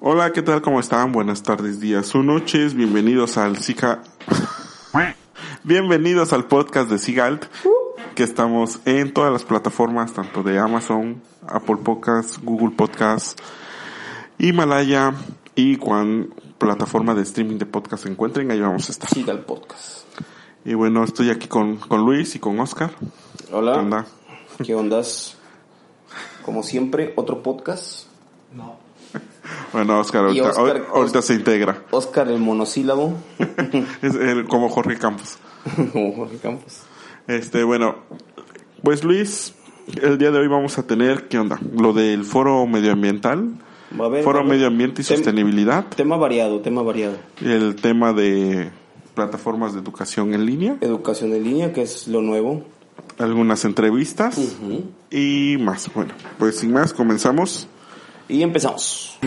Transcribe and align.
Hola, 0.00 0.32
¿qué 0.32 0.42
tal? 0.42 0.62
¿Cómo 0.62 0.80
están? 0.80 1.12
Buenas 1.12 1.42
tardes, 1.42 1.80
días 1.80 2.14
o 2.14 2.22
noches. 2.22 2.74
Bienvenidos 2.74 3.36
al 3.36 3.58
Siga... 3.58 4.02
Bienvenidos 5.62 6.32
al 6.32 6.46
podcast 6.46 6.90
de 6.90 6.98
Sigalt, 6.98 7.44
que 8.14 8.22
estamos 8.22 8.80
en 8.86 9.12
todas 9.12 9.30
las 9.30 9.44
plataformas, 9.44 10.14
tanto 10.14 10.42
de 10.42 10.58
Amazon, 10.58 11.22
Apple 11.46 11.76
Podcasts, 11.84 12.40
Google 12.42 12.74
Podcasts, 12.74 13.36
Himalaya 14.38 15.12
y 15.54 15.76
cuan 15.76 16.34
plataforma 16.56 17.14
de 17.14 17.22
streaming 17.22 17.58
de 17.58 17.66
podcast 17.66 18.04
se 18.04 18.08
encuentren, 18.08 18.50
ahí 18.50 18.60
vamos 18.60 18.88
a 18.88 18.92
estar. 18.92 19.10
Sigalt 19.10 19.44
Podcast. 19.44 20.06
Y 20.64 20.74
bueno, 20.74 21.04
estoy 21.04 21.30
aquí 21.30 21.48
con, 21.48 21.76
con 21.76 22.04
Luis 22.04 22.34
y 22.36 22.38
con 22.38 22.58
Oscar. 22.60 22.90
Hola. 23.52 23.72
¿Qué 23.74 23.78
onda? 23.80 24.06
¿Qué 24.64 24.74
ondas? 24.74 25.36
Como 26.44 26.62
siempre, 26.62 27.12
otro 27.16 27.42
podcast. 27.42 28.06
Bueno, 29.72 29.98
Oscar, 30.00 30.22
Y 30.32 30.38
ahorita, 30.40 30.48
Oscar- 30.50 30.76
ahor- 30.82 30.86
ahorita 30.94 31.22
se 31.22 31.34
integra. 31.34 31.84
Oscar 31.92 32.28
el 32.28 32.38
monosílabo. 32.38 33.14
Es 34.02 34.14
el- 34.14 34.46
como 34.46 34.68
Jorge 34.68 34.96
Campos. 34.98 35.38
Como 35.92 36.12
Jorge 36.14 36.38
Campos. 36.38 36.82
Este, 37.26 37.62
bueno, 37.64 37.96
pues 38.82 39.04
Luis, 39.04 39.54
el 40.02 40.18
día 40.18 40.30
de 40.30 40.38
hoy 40.38 40.48
vamos 40.48 40.78
a 40.78 40.86
tener, 40.86 41.28
¿qué 41.28 41.38
onda? 41.38 41.58
Lo 41.76 41.92
del 41.92 42.24
foro 42.24 42.66
medioambiental, 42.66 43.50
Va 43.98 44.04
a 44.04 44.08
haber- 44.08 44.24
foro 44.24 44.38
va 44.38 44.42
a 44.42 44.46
haber- 44.46 44.56
medio 44.56 44.66
ambiente 44.68 45.02
y 45.02 45.04
Tem- 45.04 45.16
sostenibilidad, 45.16 45.86
Tema 45.88 46.16
variado, 46.16 46.60
tema 46.60 46.82
variado. 46.82 47.16
el 47.40 47.76
tema 47.76 48.12
de 48.12 48.70
plataformas 49.14 49.74
de 49.74 49.80
educación 49.80 50.34
en 50.34 50.46
línea, 50.46 50.76
Educación 50.80 51.32
en 51.32 51.44
línea, 51.44 51.72
que 51.72 51.82
es 51.82 52.08
lo 52.08 52.20
nuevo. 52.22 52.64
algunas 53.18 53.64
entrevistas 53.64 54.38
y 55.10 55.56
más. 55.58 55.90
Bueno, 55.94 56.12
pues 56.38 56.58
sin 56.58 56.72
más, 56.72 56.92
comenzamos. 56.92 57.66
Y 58.28 58.42
empezamos. 58.42 59.18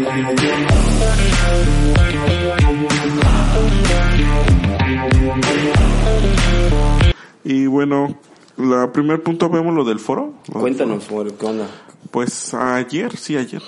Y 7.44 7.66
bueno, 7.67 8.17
la 8.57 8.91
primer 8.91 9.22
punto 9.22 9.50
vemos 9.50 9.73
lo 9.75 9.83
del 9.83 10.00
foro. 10.00 10.33
Cuéntanos, 10.52 11.09
bueno, 11.09 11.31
¿qué 11.38 11.45
onda? 11.45 11.67
Pues 12.11 12.53
ayer, 12.53 13.16
sí, 13.17 13.35
ayer. 13.35 13.61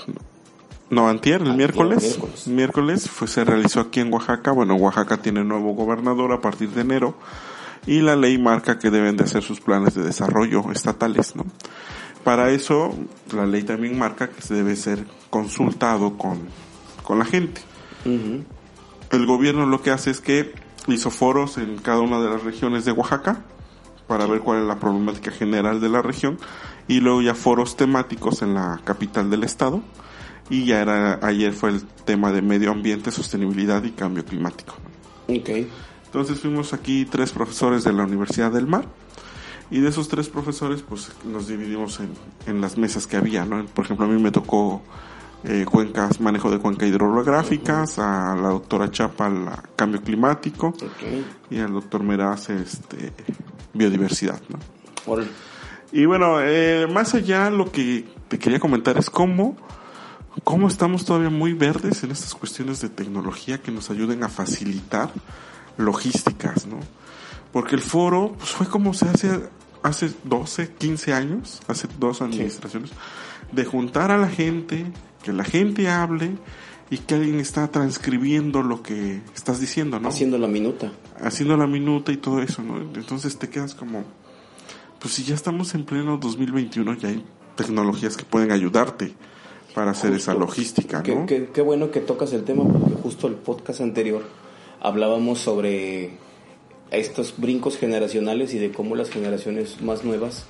No, 0.89 1.09
antier, 1.09 1.41
el 1.41 1.55
miércoles. 1.55 2.03
miércoles. 2.03 2.47
Miércoles 2.47 3.09
fue, 3.09 3.28
se 3.28 3.44
realizó 3.44 3.80
aquí 3.80 4.00
en 4.00 4.14
Oaxaca. 4.14 4.52
Bueno, 4.52 4.75
Oaxaca 4.75 5.17
tiene 5.17 5.44
nuevo 5.44 5.73
gobernador 5.73 6.31
a 6.31 6.42
partir 6.42 6.69
de 6.69 6.81
enero. 6.81 7.16
Y 7.88 8.02
la 8.02 8.16
ley 8.16 8.38
marca 8.38 8.80
que 8.80 8.89
deben 8.89 9.17
de 9.17 9.25
hacer 9.25 9.44
sus 9.44 9.59
planes 9.59 9.94
de 9.95 10.03
desarrollo 10.03 10.72
estatales, 10.72 11.36
¿no? 11.36 11.45
Para 12.23 12.50
eso, 12.50 12.95
la 13.31 13.45
ley 13.45 13.61
también 13.64 13.97
marca 14.00 14.30
que 14.30 14.42
se 14.42 14.55
debe 14.55 14.75
ser 14.75 15.05
consultado 15.30 16.17
con, 16.17 16.39
con 17.03 17.20
la 17.20 17.25
gente. 17.25 17.61
El 18.03 19.25
gobierno 19.27 19.67
lo 19.67 19.81
que 19.81 19.92
hace 19.92 20.09
es 20.09 20.22
que 20.22 20.53
hizo 20.88 21.11
foros 21.11 21.58
en 21.58 21.77
cada 21.77 21.99
una 21.99 22.20
de 22.20 22.30
las 22.30 22.44
regiones 22.44 22.86
de 22.86 22.92
Oaxaca 22.92 23.44
para 24.08 24.25
ver 24.25 24.42
cuál 24.42 24.61
es 24.61 24.67
la 24.67 24.80
problemática 24.80 25.31
general 25.31 25.81
de 25.81 25.89
la 25.89 26.02
región 26.02 26.38
y 26.88 26.99
luego 26.99 27.22
ya 27.22 27.33
foros 27.33 27.75
temáticos 27.75 28.42
en 28.42 28.53
la 28.53 28.80
capital 28.83 29.30
del 29.30 29.44
estado 29.44 29.81
y 30.50 30.66
ya 30.66 30.82
era 30.82 31.20
ayer 31.26 31.54
fue 31.54 31.72
el 31.72 31.84
tema 32.06 32.32
de 32.32 32.42
medio 32.42 32.72
ambiente, 32.72 33.12
sostenibilidad 33.12 33.84
y 33.84 33.92
cambio 33.92 34.24
climático. 34.26 34.76
Ok. 35.28 35.50
Entonces 36.06 36.40
fuimos 36.40 36.74
aquí 36.74 37.06
tres 37.06 37.32
profesores 37.32 37.84
de 37.84 37.92
la 37.94 38.04
Universidad 38.04 38.52
del 38.52 38.68
Mar 38.68 38.86
y 39.72 39.80
de 39.80 39.90
esos 39.90 40.08
tres 40.08 40.30
profesores 40.30 40.82
pues 40.82 41.12
nos 41.26 41.48
dividimos 41.48 42.00
en, 42.00 42.10
en 42.46 42.62
las 42.62 42.78
mesas 42.78 43.08
que 43.08 43.18
había, 43.18 43.44
¿no? 43.46 43.66
Por 43.66 43.86
ejemplo, 43.86 44.06
a 44.06 44.10
mí 44.10 44.22
me 44.22 44.32
tocó 44.32 44.82
eh, 45.44 45.66
cuencas, 45.70 46.22
manejo 46.22 46.50
de 46.50 46.60
cuencas 46.60 46.89
hidrográficas, 46.89 48.00
a 48.00 48.36
la 48.36 48.50
doctora 48.50 48.89
Chapa 48.89 49.30
la 49.30 49.61
cambio 49.76 50.02
climático 50.02 50.67
Ok. 50.67 51.52
y 51.52 51.60
al 51.60 51.73
doctor 51.73 52.02
Meraz 52.04 52.50
este, 52.50 53.11
biodiversidad, 53.73 54.42
¿no? 54.50 54.58
Y 55.92 56.05
bueno, 56.05 56.38
eh, 56.42 56.88
más 56.92 57.14
allá 57.14 57.50
lo 57.50 57.72
que 57.72 58.05
te 58.28 58.39
quería 58.39 58.60
comentar 58.60 58.98
es 58.98 59.10
cómo, 59.10 59.55
cómo 60.44 60.68
estamos 60.68 61.06
todavía 61.06 61.30
muy 61.30 61.54
verdes 61.54 62.04
en 62.04 62.12
estas 62.12 62.36
cuestiones 62.36 62.82
de 62.82 62.90
tecnología 62.90 63.62
que 63.62 63.72
nos 63.72 63.90
ayuden 63.90 64.23
a 64.23 64.30
facilitar 64.30 65.12
logísticas, 65.78 66.66
¿no? 66.66 66.80
Porque 67.52 67.76
el 67.76 67.82
foro 67.82 68.36
pues, 68.38 68.50
fue 68.50 68.68
como 68.68 68.94
se 68.94 69.08
hace 69.08 69.50
hace 69.84 70.12
12, 70.23 70.73
15 70.73 71.14
años, 71.14 71.62
hace 71.68 71.88
dos 72.00 72.22
administraciones, 72.22 72.92
de 73.52 73.66
juntar 73.66 74.10
a 74.10 74.18
la 74.18 74.28
gente, 74.28 74.92
que 75.23 75.32
la 75.32 75.44
gente 75.44 75.90
hable 75.90 76.38
y 76.90 76.98
que 76.98 77.16
alguien 77.16 77.40
está 77.40 77.70
transcribiendo 77.70 78.64
lo 78.64 78.82
que 78.82 79.22
estás 79.36 79.60
diciendo, 79.60 80.00
¿no? 80.00 80.10
Haciendo 80.10 80.38
la 80.38 80.48
minuta. 80.48 80.92
haciendo 81.22 81.56
la 81.56 81.67
minuta 81.67 82.12
y 82.12 82.17
todo 82.17 82.42
eso, 82.42 82.64
¿no? 82.64 82.78
Entonces 82.78 83.38
te 83.38 83.50
quedas 83.50 83.76
como, 83.76 84.04
pues 85.00 85.14
si 85.14 85.23
ya 85.23 85.36
estamos 85.36 85.76
en 85.76 85.86
pleno 85.86 86.17
2021, 86.17 86.96
ya 86.96 87.10
hay 87.10 87.23
tecnologías 87.56 88.17
que 88.17 88.26
pueden 88.26 88.52
ayudarte 88.52 89.14
para 89.75 89.91
hacer 89.91 90.13
esa 90.13 90.33
logística, 90.33 91.03
Qué, 91.03 91.13
¿no? 91.15 91.25
qué- 91.25 91.61
bueno 91.61 91.91
que 91.91 91.99
tocas 91.99 92.31
el 92.33 92.43
tema 92.43 92.63
porque 92.67 92.95
justo 93.03 93.27
el 93.27 93.33
podcast 93.36 93.81
anterior 93.81 94.23
hablábamos 94.81 95.39
sobre 95.39 96.11
estos 96.91 97.33
brincos 97.37 97.77
generacionales 97.77 98.53
y 98.53 98.59
de 98.59 98.71
cómo 98.71 98.95
las 98.95 99.09
generaciones 99.09 99.81
más 99.81 100.03
nuevas 100.03 100.45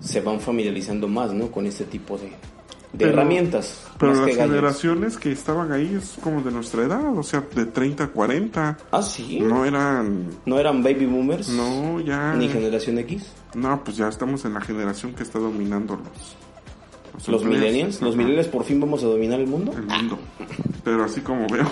se 0.00 0.20
van 0.20 0.40
familiarizando 0.40 1.08
más, 1.08 1.32
¿no? 1.32 1.50
Con 1.50 1.64
este 1.66 1.84
tipo 1.84 2.18
de, 2.18 2.24
de 2.26 2.32
Pero- 2.98 3.10
herramientas. 3.12 3.82
Pero 3.98 4.12
las 4.12 4.26
que 4.26 4.34
generaciones 4.34 5.16
que 5.16 5.32
estaban 5.32 5.72
ahí 5.72 5.94
es 5.98 6.16
como 6.22 6.42
de 6.42 6.50
nuestra 6.50 6.82
edad, 6.82 7.16
o 7.16 7.22
sea, 7.22 7.42
de 7.54 7.64
30 7.64 8.04
a 8.04 8.08
40, 8.08 8.76
Ah, 8.90 9.00
sí. 9.02 9.40
no 9.40 9.64
eran, 9.64 10.26
¿No 10.44 10.58
eran 10.58 10.82
baby 10.82 11.06
boomers? 11.06 11.48
no, 11.48 11.98
ya, 12.00 12.34
¿Ni 12.34 12.48
generación 12.48 12.98
X? 12.98 13.24
no, 13.54 13.82
pues 13.82 13.96
ya 13.96 14.08
estamos 14.08 14.44
en 14.44 14.52
la 14.52 14.60
generación 14.60 15.14
que 15.14 15.22
está 15.22 15.38
dominando 15.38 15.96
los, 15.96 16.36
¿Los 17.28 17.44
millennials? 17.44 18.00
¿Los 18.02 18.16
millennials 18.16 18.48
por 18.48 18.64
fin 18.64 18.80
vamos 18.80 19.02
a 19.02 19.06
dominar 19.06 19.40
el 19.40 19.46
mundo? 19.46 19.72
El 19.72 19.82
mundo, 19.84 20.18
pero 20.84 21.04
así 21.04 21.20
como 21.20 21.46
veo, 21.48 21.66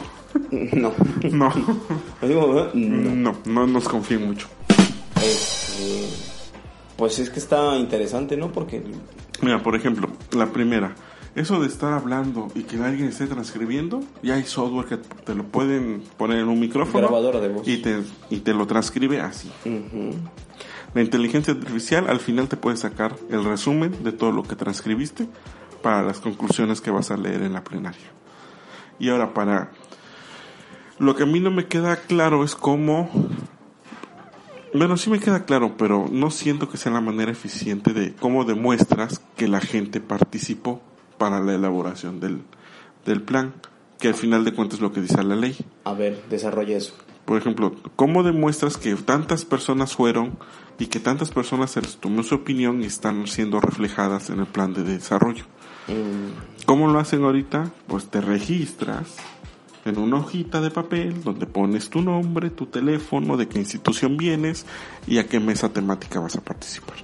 No. 0.72 0.92
no. 1.30 1.52
No. 2.72 3.14
no, 3.14 3.36
no 3.44 3.66
nos 3.66 3.88
confíen 3.88 4.26
mucho. 4.26 4.48
Este, 5.16 6.06
pues 6.96 7.18
es 7.18 7.30
que 7.30 7.38
está 7.38 7.76
interesante, 7.76 8.36
¿no? 8.36 8.50
Porque 8.52 8.82
Mira, 9.42 9.62
por 9.62 9.76
ejemplo, 9.76 10.08
la 10.32 10.46
primera, 10.46 10.94
eso 11.34 11.60
de 11.60 11.66
estar 11.66 11.92
hablando 11.92 12.48
y 12.54 12.62
que 12.62 12.76
alguien 12.78 13.08
esté 13.08 13.26
transcribiendo, 13.26 14.00
ya 14.22 14.34
hay 14.34 14.44
software 14.44 14.86
que 14.86 14.96
te 14.98 15.34
lo 15.34 15.44
pueden 15.44 16.02
poner 16.16 16.38
en 16.38 16.48
un 16.48 16.60
micrófono 16.60 17.08
Grabadora 17.08 17.40
de 17.40 17.48
voz. 17.48 17.66
y 17.66 17.78
te, 17.78 18.02
y 18.30 18.38
te 18.38 18.54
lo 18.54 18.66
transcribe 18.66 19.20
así. 19.20 19.50
La 20.94 21.02
inteligencia 21.02 21.54
artificial 21.54 22.08
al 22.08 22.20
final 22.20 22.48
te 22.48 22.56
puede 22.56 22.76
sacar 22.76 23.16
el 23.30 23.44
resumen 23.44 24.04
de 24.04 24.12
todo 24.12 24.30
lo 24.30 24.44
que 24.44 24.54
transcribiste 24.54 25.26
para 25.82 26.02
las 26.02 26.20
conclusiones 26.20 26.80
que 26.80 26.92
vas 26.92 27.10
a 27.10 27.16
leer 27.16 27.42
en 27.42 27.52
la 27.52 27.64
plenaria. 27.64 28.12
Y 28.98 29.08
ahora 29.08 29.34
para... 29.34 29.72
Lo 31.00 31.16
que 31.16 31.24
a 31.24 31.26
mí 31.26 31.40
no 31.40 31.50
me 31.50 31.66
queda 31.66 31.96
claro 31.96 32.44
es 32.44 32.54
cómo... 32.54 33.10
Bueno, 34.72 34.96
sí 34.96 35.10
me 35.10 35.18
queda 35.18 35.44
claro, 35.44 35.76
pero 35.76 36.06
no 36.10 36.30
siento 36.30 36.68
que 36.68 36.76
sea 36.76 36.92
la 36.92 37.00
manera 37.00 37.32
eficiente 37.32 37.92
de 37.92 38.14
cómo 38.14 38.44
demuestras 38.44 39.20
que 39.36 39.48
la 39.48 39.60
gente 39.60 40.00
participó 40.00 40.80
para 41.18 41.40
la 41.40 41.54
elaboración 41.54 42.20
del, 42.20 42.42
del 43.04 43.22
plan, 43.22 43.54
que 43.98 44.08
al 44.08 44.14
final 44.14 44.44
de 44.44 44.52
cuentas 44.52 44.78
es 44.78 44.82
lo 44.82 44.92
que 44.92 45.00
dice 45.00 45.22
la 45.22 45.36
ley. 45.36 45.56
a 45.84 45.92
ver, 45.94 46.22
desarrolla 46.28 46.76
eso. 46.76 46.94
Por 47.24 47.38
ejemplo, 47.38 47.74
¿cómo 47.96 48.22
demuestras 48.22 48.76
que 48.76 48.94
tantas 48.96 49.46
personas 49.46 49.94
fueron 49.94 50.36
y 50.78 50.86
que 50.86 51.00
tantas 51.00 51.30
personas 51.30 51.70
se 51.70 51.80
les 51.80 51.96
tomó 51.96 52.22
su 52.22 52.34
opinión 52.34 52.82
y 52.82 52.86
están 52.86 53.26
siendo 53.26 53.60
reflejadas 53.60 54.28
en 54.28 54.40
el 54.40 54.46
plan 54.46 54.74
de 54.74 54.82
desarrollo? 54.82 55.44
Mm, 55.88 56.64
¿Cómo 56.66 56.88
lo 56.88 56.98
hacen 56.98 57.24
ahorita? 57.24 57.70
Pues 57.86 58.06
te 58.10 58.20
registras 58.20 59.16
en 59.86 59.98
una 59.98 60.16
hojita 60.16 60.60
de 60.60 60.70
papel 60.70 61.22
donde 61.22 61.46
pones 61.46 61.88
tu 61.88 62.02
nombre, 62.02 62.50
tu 62.50 62.66
teléfono, 62.66 63.36
de 63.36 63.48
qué 63.48 63.58
institución 63.58 64.16
vienes 64.16 64.66
y 65.06 65.18
a 65.18 65.26
qué 65.26 65.40
mesa 65.40 65.70
temática 65.70 66.20
vas 66.20 66.36
a 66.36 66.40
participar. 66.40 66.96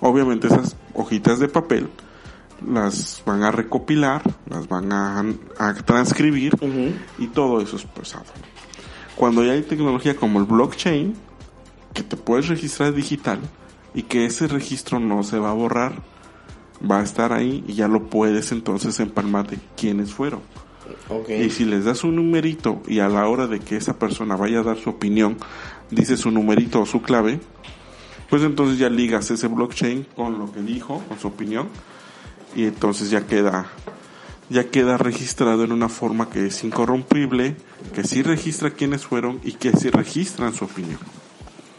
Obviamente 0.00 0.46
esas 0.46 0.76
hojitas 0.94 1.38
de 1.38 1.48
papel 1.48 1.88
las 2.66 3.22
van 3.24 3.42
a 3.42 3.50
recopilar, 3.50 4.22
las 4.48 4.68
van 4.68 4.92
a, 4.92 5.24
a 5.58 5.74
transcribir 5.74 6.54
y 7.18 7.26
todo 7.28 7.60
eso 7.60 7.76
es 7.76 7.84
pesado. 7.84 8.26
Cuando 9.16 9.44
ya 9.44 9.52
hay 9.52 9.62
tecnología 9.62 10.16
como 10.16 10.38
el 10.38 10.46
blockchain, 10.46 11.14
que 11.94 12.02
te 12.02 12.16
puedes 12.16 12.48
registrar 12.48 12.94
digital 12.94 13.40
y 13.94 14.02
que 14.02 14.26
ese 14.26 14.46
registro 14.46 15.00
no 15.00 15.22
se 15.22 15.38
va 15.38 15.50
a 15.50 15.54
borrar, 15.54 16.02
va 16.88 17.00
a 17.00 17.02
estar 17.02 17.32
ahí 17.32 17.64
y 17.66 17.74
ya 17.74 17.88
lo 17.88 18.08
puedes 18.08 18.52
entonces 18.52 19.00
empalmar 19.00 19.48
de 19.48 19.58
quiénes 19.76 20.12
fueron. 20.12 20.40
Y 21.28 21.50
si 21.50 21.64
les 21.64 21.84
das 21.84 22.04
un 22.04 22.16
numerito 22.16 22.82
y 22.86 23.00
a 23.00 23.08
la 23.08 23.26
hora 23.28 23.46
de 23.46 23.60
que 23.60 23.76
esa 23.76 23.98
persona 23.98 24.36
vaya 24.36 24.60
a 24.60 24.62
dar 24.62 24.78
su 24.78 24.90
opinión, 24.90 25.36
dice 25.90 26.16
su 26.16 26.30
numerito 26.30 26.80
o 26.80 26.86
su 26.86 27.02
clave, 27.02 27.40
pues 28.30 28.42
entonces 28.42 28.78
ya 28.78 28.88
ligas 28.88 29.30
ese 29.30 29.48
blockchain 29.48 30.06
con 30.14 30.38
lo 30.38 30.52
que 30.52 30.60
dijo, 30.60 31.02
con 31.08 31.18
su 31.18 31.28
opinión, 31.28 31.68
y 32.58 32.64
entonces 32.64 33.08
ya 33.10 33.24
queda 33.24 33.70
ya 34.50 34.68
queda 34.68 34.98
registrado 34.98 35.62
en 35.62 35.70
una 35.70 35.88
forma 35.88 36.28
que 36.28 36.46
es 36.46 36.64
incorrompible, 36.64 37.54
que 37.94 38.02
sí 38.02 38.22
registra 38.22 38.70
quiénes 38.70 39.06
fueron 39.06 39.40
y 39.44 39.52
que 39.52 39.72
sí 39.76 39.90
registran 39.90 40.54
su 40.54 40.64
opinión. 40.64 40.98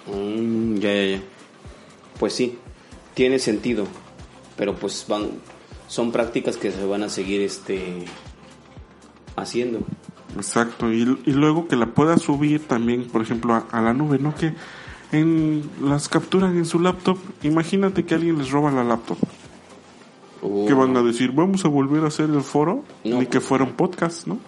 Mm, 0.08 0.76
ya, 0.76 0.94
ya, 0.94 1.06
ya. 1.18 1.22
Pues 2.18 2.34
sí, 2.34 2.58
tiene 3.14 3.40
sentido, 3.40 3.88
pero 4.56 4.76
pues 4.76 5.06
van, 5.10 5.32
son 5.88 6.14
prácticas 6.14 6.56
que 6.56 6.72
se 6.72 6.86
van 6.86 7.04
a 7.04 7.10
seguir 7.10 7.42
este 7.42 8.06
haciendo. 9.36 9.80
Exacto, 10.38 10.94
y, 10.94 11.20
y 11.26 11.32
luego 11.32 11.68
que 11.68 11.76
la 11.76 11.88
pueda 11.88 12.18
subir 12.18 12.68
también, 12.68 13.06
por 13.06 13.22
ejemplo, 13.22 13.54
a, 13.56 13.66
a 13.72 13.82
la 13.82 13.94
nube, 13.94 14.20
¿no? 14.20 14.34
Que 14.36 14.54
en 15.12 15.70
las 15.82 16.08
capturan 16.08 16.56
en 16.56 16.66
su 16.66 16.80
laptop, 16.80 17.18
imagínate 17.42 18.06
que 18.06 18.16
alguien 18.16 18.38
les 18.38 18.52
roba 18.52 18.72
la 18.72 18.84
laptop. 18.86 19.18
Uh, 20.42 20.68
¿Qué 20.68 20.74
van 20.74 20.96
a 20.96 21.04
decir? 21.04 21.32
¿Vamos 21.32 21.66
a 21.66 21.68
volver 21.68 22.04
a 22.04 22.08
hacer 22.08 22.30
el 22.30 22.42
foro? 22.42 22.84
No. 23.04 23.20
Ni 23.20 23.26
que 23.26 23.40
fuera 23.40 23.64
un 23.64 23.74
podcast, 23.74 24.28
¿no? 24.28 24.40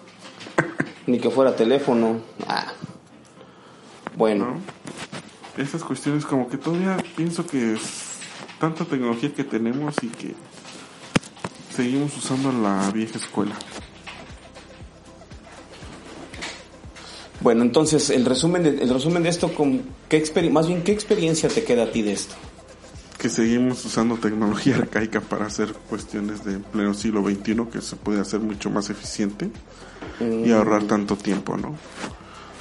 Ni 1.06 1.18
que 1.18 1.30
fuera 1.30 1.54
teléfono. 1.54 2.20
Ah. 2.46 2.72
Bueno, 4.16 4.46
¿No? 4.46 5.62
Esas 5.62 5.84
cuestiones 5.84 6.24
como 6.24 6.48
que 6.48 6.56
todavía 6.56 6.96
pienso 7.14 7.46
que 7.46 7.74
es 7.74 8.18
tanta 8.58 8.84
tecnología 8.84 9.34
que 9.34 9.44
tenemos 9.44 9.94
y 10.02 10.08
que 10.08 10.34
seguimos 11.74 12.16
usando 12.16 12.52
la 12.52 12.90
vieja 12.90 13.18
escuela. 13.18 13.54
bueno, 17.42 17.62
entonces 17.62 18.10
el 18.10 18.24
resumen 18.24 18.62
de, 18.62 18.70
el 18.82 18.88
resumen 18.88 19.22
de 19.22 19.28
esto, 19.28 19.52
con 19.52 19.82
qué 20.08 20.22
más 20.50 20.68
bien 20.68 20.82
qué 20.82 20.92
experiencia 20.92 21.48
te 21.48 21.64
queda 21.64 21.84
a 21.84 21.90
ti 21.90 22.02
de 22.02 22.12
esto. 22.12 22.34
Que 23.22 23.28
seguimos 23.28 23.84
usando 23.84 24.16
tecnología 24.16 24.74
arcaica 24.76 25.20
para 25.20 25.46
hacer 25.46 25.72
cuestiones 25.88 26.44
de 26.44 26.58
pleno 26.58 26.92
siglo 26.92 27.22
XXI 27.22 27.66
que 27.72 27.80
se 27.80 27.94
puede 27.94 28.20
hacer 28.20 28.40
mucho 28.40 28.68
más 28.68 28.90
eficiente 28.90 29.48
y 30.20 30.50
ahorrar 30.50 30.82
tanto 30.88 31.16
tiempo, 31.16 31.56
¿no? 31.56 31.76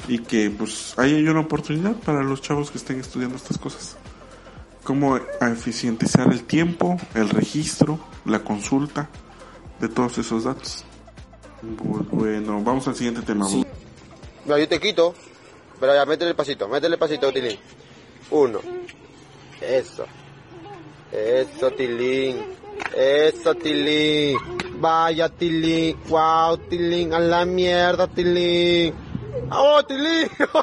Y 0.08 0.20
que 0.20 0.52
pues 0.52 0.94
ahí 0.98 1.16
hay 1.16 1.28
una 1.28 1.40
oportunidad 1.40 1.96
para 1.96 2.22
los 2.24 2.42
chavos 2.42 2.70
que 2.70 2.78
estén 2.78 3.00
estudiando 3.00 3.38
estas 3.38 3.58
cosas. 3.58 3.98
Cómo 4.84 5.18
eficientizar 5.42 6.32
el 6.32 6.44
tiempo, 6.44 6.98
el 7.16 7.30
registro, 7.30 8.00
la 8.26 8.40
consulta 8.44 9.10
de 9.80 9.90
todos 9.90 10.20
esos 10.20 10.44
datos. 10.44 10.86
Bu- 11.64 12.06
Bueno, 12.12 12.62
vamos 12.64 12.88
al 12.88 12.96
siguiente 12.96 13.22
tema. 13.24 13.48
Sí. 13.48 13.66
No, 14.46 14.58
yo 14.60 14.68
te 14.68 14.80
quito. 14.80 15.16
Pero 15.80 15.96
ya, 15.96 16.06
métele 16.06 16.32
el 16.32 16.36
pasito, 16.36 16.68
métele 16.68 16.94
el 16.96 17.00
pasito, 17.00 17.32
Tilín. 17.34 17.58
Uno. 18.30 18.60
Eso. 19.60 20.06
Eso, 21.12 21.72
Tilín. 21.72 22.38
Eso, 22.96 23.54
Tilín. 23.56 24.38
Vaya, 24.80 25.30
Tilín. 25.30 25.98
Wow, 26.08 26.58
Tilín. 26.70 27.14
A 27.14 27.20
la 27.20 27.46
mierda, 27.46 28.08
Tilín. 28.08 28.94
¡Oh, 29.52 29.84
Tilín! 29.84 30.30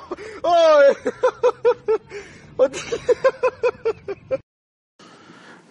¡Oh! 0.43 0.81
¡Oh, 2.56 2.69
Tilín! 2.69 2.99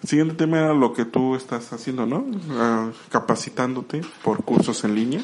El 0.04 0.10
siguiente 0.10 0.36
tema 0.36 0.60
era 0.60 0.74
lo 0.74 0.94
que 0.94 1.04
tú 1.04 1.36
estás 1.36 1.74
haciendo, 1.74 2.06
¿no? 2.06 2.26
Ah, 2.52 2.92
capacitándote 3.10 4.02
por 4.24 4.44
cursos 4.44 4.84
en 4.84 4.96
línea. 4.96 5.22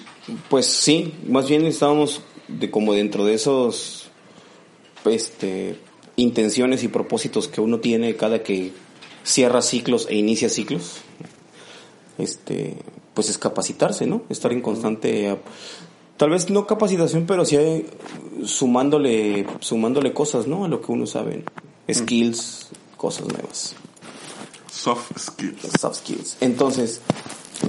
Pues 0.50 0.66
sí, 0.66 1.14
más 1.28 1.48
bien 1.48 1.66
estábamos 1.66 2.22
de 2.48 2.70
como 2.70 2.94
dentro 2.94 3.24
de 3.24 3.36
esos 3.36 4.10
este 5.06 5.80
intenciones 6.16 6.84
y 6.84 6.88
propósitos 6.90 7.48
que 7.48 7.62
uno 7.62 7.80
tiene 7.80 8.16
cada 8.16 8.44
que 8.44 8.74
cierra 9.24 9.62
ciclos 9.62 10.08
e 10.10 10.16
inicia 10.16 10.50
ciclos. 10.50 10.98
Este, 12.18 12.78
pues 13.14 13.30
es 13.30 13.38
capacitarse, 13.38 14.06
¿no? 14.06 14.24
Estar 14.30 14.52
en 14.54 14.62
constante 14.62 15.38
tal 16.18 16.30
vez 16.30 16.50
no 16.50 16.68
capacitación, 16.68 17.26
pero 17.26 17.44
sí 17.46 17.58
sumándole 18.46 19.46
sumándole 19.60 20.14
cosas, 20.14 20.48
¿no? 20.48 20.66
A 20.66 20.68
lo 20.68 20.82
que 20.82 20.92
uno 20.92 21.06
sabe. 21.08 21.44
Skills, 21.92 22.68
cosas 22.98 23.28
nuevas. 23.28 23.76
Soft 24.72 25.12
skills. 25.18 25.62
soft 25.80 25.98
skills. 25.98 26.38
Entonces, 26.42 27.02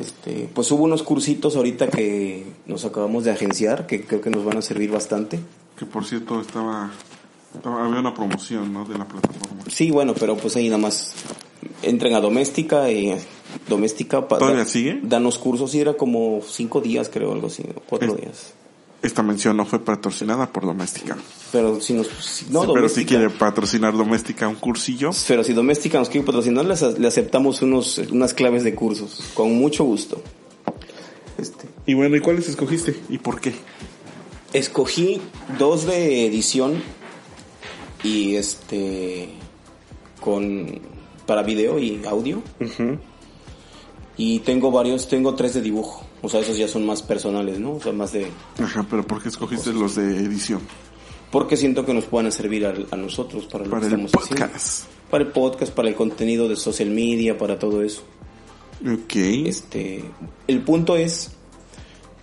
este, 0.00 0.48
pues 0.54 0.70
hubo 0.72 0.84
unos 0.84 1.02
cursitos 1.02 1.56
ahorita 1.56 1.88
que 1.88 2.46
nos 2.66 2.84
acabamos 2.84 3.24
de 3.24 3.30
agenciar 3.30 3.86
que 3.86 4.04
creo 4.04 4.20
que 4.20 4.30
nos 4.30 4.44
van 4.44 4.58
a 4.58 4.62
servir 4.62 4.90
bastante. 4.90 5.40
Que 5.78 5.86
por 5.86 6.04
cierto 6.04 6.40
estaba, 6.40 6.90
estaba- 7.54 7.86
había 7.86 8.00
una 8.00 8.14
promoción, 8.14 8.72
¿no? 8.72 8.84
De 8.84 8.96
la 8.98 9.06
plataforma. 9.06 9.62
Sí, 9.68 9.90
bueno, 9.90 10.14
pero 10.14 10.36
pues 10.36 10.54
ahí 10.56 10.66
nada 10.68 10.78
más 10.78 11.14
entren 11.88 12.14
a 12.14 12.20
doméstica 12.20 12.90
y 12.90 13.14
doméstica 13.68 14.26
pa- 14.28 14.38
¿Todavía 14.38 14.64
sigue? 14.64 15.00
Danos 15.02 15.38
cursos 15.38 15.74
y 15.74 15.80
era 15.80 15.94
como 15.94 16.40
cinco 16.46 16.80
días 16.80 17.08
creo, 17.12 17.32
algo 17.32 17.46
así, 17.48 17.62
cuatro 17.88 18.14
Es- 18.14 18.20
días. 18.20 18.52
Esta 19.02 19.22
mención 19.22 19.54
no 19.58 19.66
fue 19.66 19.80
patrocinada 19.84 20.50
por 20.50 20.64
Doméstica. 20.64 21.14
Pero 21.52 21.78
si 21.78 21.92
nos, 21.92 22.06
si- 22.08 22.46
no, 22.48 22.62
Sí, 22.62 22.68
pero 22.72 22.88
si 22.88 23.04
quiere 23.04 23.28
patrocinar 23.28 23.92
Doméstica 23.94 24.48
un 24.48 24.54
cursillo, 24.54 25.10
Pero 25.28 25.44
si 25.44 25.52
doméstica 25.52 25.98
nos 25.98 26.08
quiere 26.08 26.26
patrocinar, 26.26 26.64
le 26.64 27.06
aceptamos 27.06 27.60
unos, 27.60 27.98
unas 28.10 28.32
claves 28.32 28.64
de 28.64 28.74
cursos, 28.74 29.20
con 29.34 29.52
mucho 29.54 29.84
gusto. 29.84 30.22
Este, 31.36 31.66
Y 31.84 31.92
bueno, 31.92 32.16
¿y 32.16 32.20
cuáles 32.20 32.48
escogiste? 32.48 32.98
¿Y 33.10 33.18
por 33.18 33.42
qué? 33.42 33.52
Escogí 34.54 35.20
dos 35.58 35.84
de 35.84 36.24
edición 36.26 36.82
y 38.02 38.36
este 38.36 39.28
con 40.20 40.80
para 41.26 41.42
video 41.42 41.78
y 41.78 42.00
audio 42.06 42.42
y 44.16 44.38
tengo 44.40 44.70
varios, 44.70 45.08
tengo 45.08 45.34
tres 45.34 45.54
de 45.54 45.60
dibujo, 45.62 46.04
o 46.22 46.28
sea 46.28 46.40
esos 46.40 46.56
ya 46.56 46.68
son 46.68 46.86
más 46.86 47.02
personales, 47.02 47.58
¿no? 47.58 47.72
O 47.74 47.80
sea 47.80 47.92
más 47.92 48.12
de 48.12 48.26
Ajá, 48.62 48.86
pero 48.88 49.06
¿por 49.06 49.22
qué 49.22 49.28
escogiste 49.28 49.72
los 49.72 49.94
de 49.96 50.18
edición? 50.18 50.60
porque 51.30 51.56
siento 51.56 51.84
que 51.84 51.92
nos 51.92 52.04
puedan 52.04 52.30
servir 52.30 52.64
a, 52.64 52.74
a 52.92 52.96
nosotros 52.96 53.46
para 53.46 53.64
lo 53.64 53.70
Para 53.70 53.80
que 53.80 53.86
el 53.88 53.92
estamos 54.04 54.12
podcast. 54.12 54.54
haciendo. 54.54 55.10
Para 55.10 55.24
el 55.24 55.30
podcast, 55.32 55.72
para 55.72 55.88
el 55.88 55.96
contenido 55.96 56.48
de 56.48 56.54
social 56.54 56.90
media, 56.90 57.36
para 57.36 57.58
todo 57.58 57.82
eso. 57.82 58.02
Ok. 58.86 59.16
Este, 59.16 60.04
el 60.46 60.60
punto 60.60 60.96
es 60.96 61.32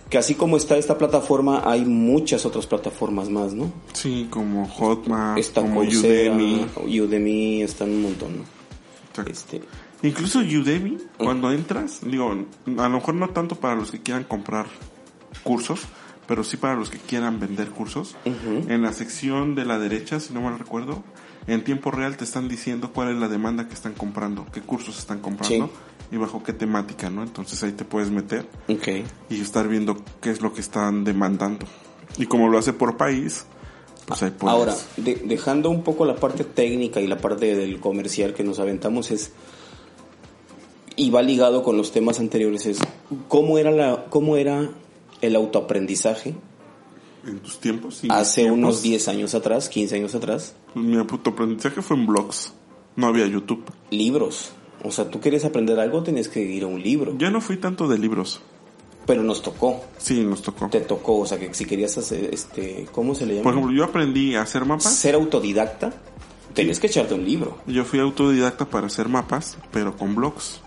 que 0.08 0.16
así 0.16 0.34
como 0.34 0.56
está 0.56 0.78
esta 0.78 0.96
plataforma, 0.96 1.62
hay 1.70 1.84
muchas 1.84 2.46
otras 2.46 2.66
plataformas 2.66 3.28
más, 3.28 3.52
¿no? 3.52 3.70
Sí, 3.92 4.28
como 4.30 4.66
Hotmart, 4.66 5.42
como 5.54 5.74
Coursera, 5.74 6.34
Udemy. 6.34 6.66
Udemy, 7.00 7.62
están 7.62 7.90
un 7.90 8.02
montón, 8.02 8.36
¿no? 8.38 8.61
Exacto. 9.20 9.30
Este, 9.30 9.62
Incluso 10.02 10.40
Udemy, 10.40 10.98
cuando 11.16 11.52
entras, 11.52 12.00
digo, 12.02 12.30
a 12.30 12.88
lo 12.88 12.90
mejor 12.90 13.14
no 13.14 13.28
tanto 13.28 13.54
para 13.54 13.76
los 13.76 13.92
que 13.92 14.00
quieran 14.00 14.24
comprar 14.24 14.66
cursos, 15.44 15.82
pero 16.26 16.42
sí 16.42 16.56
para 16.56 16.74
los 16.74 16.90
que 16.90 16.98
quieran 16.98 17.38
vender 17.38 17.70
cursos. 17.70 18.16
En 18.24 18.82
la 18.82 18.92
sección 18.92 19.54
de 19.54 19.64
la 19.64 19.78
derecha, 19.78 20.18
si 20.18 20.32
no 20.32 20.40
mal 20.40 20.58
recuerdo, 20.58 21.04
en 21.46 21.62
tiempo 21.62 21.90
real 21.90 22.16
te 22.16 22.24
están 22.24 22.48
diciendo 22.48 22.92
cuál 22.92 23.10
es 23.10 23.16
la 23.16 23.28
demanda 23.28 23.68
que 23.68 23.74
están 23.74 23.94
comprando, 23.94 24.46
qué 24.52 24.60
cursos 24.60 24.98
están 24.98 25.20
comprando 25.20 25.70
y 26.10 26.16
bajo 26.16 26.42
qué 26.42 26.52
temática, 26.52 27.08
¿no? 27.08 27.22
Entonces 27.22 27.62
ahí 27.62 27.72
te 27.72 27.84
puedes 27.84 28.10
meter 28.10 28.48
y 29.28 29.40
estar 29.40 29.68
viendo 29.68 30.02
qué 30.20 30.30
es 30.30 30.40
lo 30.40 30.52
que 30.52 30.60
están 30.60 31.04
demandando. 31.04 31.66
Y 32.18 32.26
como 32.26 32.48
lo 32.48 32.58
hace 32.58 32.72
por 32.72 32.96
país, 32.96 33.46
pues 34.18 34.22
ahí. 34.22 34.32
Ahora, 34.40 34.74
de- 34.96 35.14
dejando 35.24 35.70
un 35.70 35.82
poco 35.82 36.04
la 36.04 36.16
parte 36.16 36.44
técnica 36.44 37.00
y 37.00 37.06
la 37.06 37.18
parte 37.18 37.54
del 37.56 37.80
comercial 37.80 38.34
que 38.34 38.44
nos 38.44 38.58
aventamos 38.58 39.10
es 39.10 39.32
y 40.96 41.10
va 41.10 41.22
ligado 41.22 41.62
con 41.62 41.76
los 41.76 41.90
temas 41.92 42.20
anteriores 42.20 42.66
es 42.66 42.78
cómo 43.28 43.58
era 43.58 43.70
la 43.70 44.04
cómo 44.10 44.36
era 44.36 44.70
el 45.20 45.36
autoaprendizaje 45.36 46.34
en 47.26 47.38
tus 47.40 47.58
tiempos. 47.60 48.02
mis 48.02 48.12
hace 48.12 48.42
tiempos, 48.42 48.58
unos 48.58 48.82
10 48.82 49.08
años 49.08 49.34
atrás, 49.34 49.68
15 49.68 49.96
años 49.96 50.14
atrás, 50.14 50.54
pues, 50.74 50.84
mi 50.84 50.96
autoaprendizaje 50.96 51.80
fue 51.82 51.96
en 51.96 52.06
blogs. 52.06 52.52
No 52.96 53.06
había 53.06 53.26
YouTube. 53.26 53.64
libros. 53.90 54.52
O 54.84 54.90
sea, 54.90 55.08
tú 55.08 55.20
querías 55.20 55.44
aprender 55.44 55.78
algo, 55.78 56.02
tenías 56.02 56.28
que 56.28 56.42
ir 56.42 56.64
a 56.64 56.66
un 56.66 56.82
libro. 56.82 57.16
Yo 57.16 57.30
no 57.30 57.40
fui 57.40 57.56
tanto 57.56 57.86
de 57.86 57.98
libros. 57.98 58.40
Pero 59.06 59.22
nos 59.22 59.42
tocó, 59.42 59.80
Sí, 59.98 60.22
nos 60.22 60.42
tocó. 60.42 60.68
te 60.68 60.80
tocó, 60.80 61.18
o 61.18 61.26
sea, 61.26 61.38
que 61.38 61.52
si 61.54 61.64
querías 61.64 61.96
hacer, 61.98 62.32
este, 62.32 62.86
¿cómo 62.92 63.14
se 63.14 63.26
le 63.26 63.34
llama? 63.34 63.44
Por 63.44 63.54
ejemplo, 63.54 63.76
yo 63.76 63.84
aprendí 63.84 64.34
a 64.36 64.42
hacer 64.42 64.64
mapas. 64.64 64.94
Ser 64.94 65.16
autodidacta, 65.16 65.92
tenías 66.54 66.78
que 66.78 66.86
echarte 66.86 67.14
un 67.14 67.24
libro. 67.24 67.58
Yo 67.66 67.84
fui 67.84 67.98
autodidacta 67.98 68.66
para 68.66 68.86
hacer 68.86 69.08
mapas, 69.08 69.58
pero 69.72 69.96
con 69.96 70.14
blogs. 70.14 70.60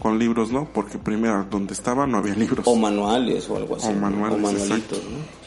Con 0.00 0.18
libros 0.18 0.50
no, 0.52 0.68
porque 0.72 0.96
primero 0.98 1.44
donde 1.50 1.74
estaba 1.74 2.06
no 2.06 2.18
había 2.18 2.34
libros. 2.34 2.66
O 2.66 2.76
manuales 2.76 3.48
o 3.50 3.56
algo 3.56 3.76
así. 3.76 3.88
O 3.88 3.92
manuales, 3.92 4.38
O 4.38 4.40
manualitos. 4.40 4.98
¿no? 5.04 5.46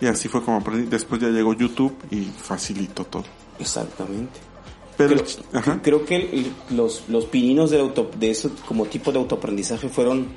Y 0.00 0.10
así 0.10 0.28
fue 0.28 0.42
como 0.42 0.58
aprendí. 0.58 0.86
Después 0.88 1.20
ya 1.20 1.28
llegó 1.28 1.52
YouTube 1.54 1.94
y 2.10 2.22
facilitó 2.24 3.04
todo. 3.04 3.24
Exactamente. 3.58 4.38
Pero, 4.96 5.16
creo, 5.52 5.82
creo 5.82 6.04
que 6.06 6.50
los, 6.70 7.04
los 7.08 7.26
pininos 7.26 7.70
de, 7.70 7.80
auto, 7.80 8.10
de 8.18 8.30
ese 8.30 8.48
como 8.66 8.86
tipo 8.86 9.12
de 9.12 9.18
autoaprendizaje 9.18 9.90
fueron 9.90 10.28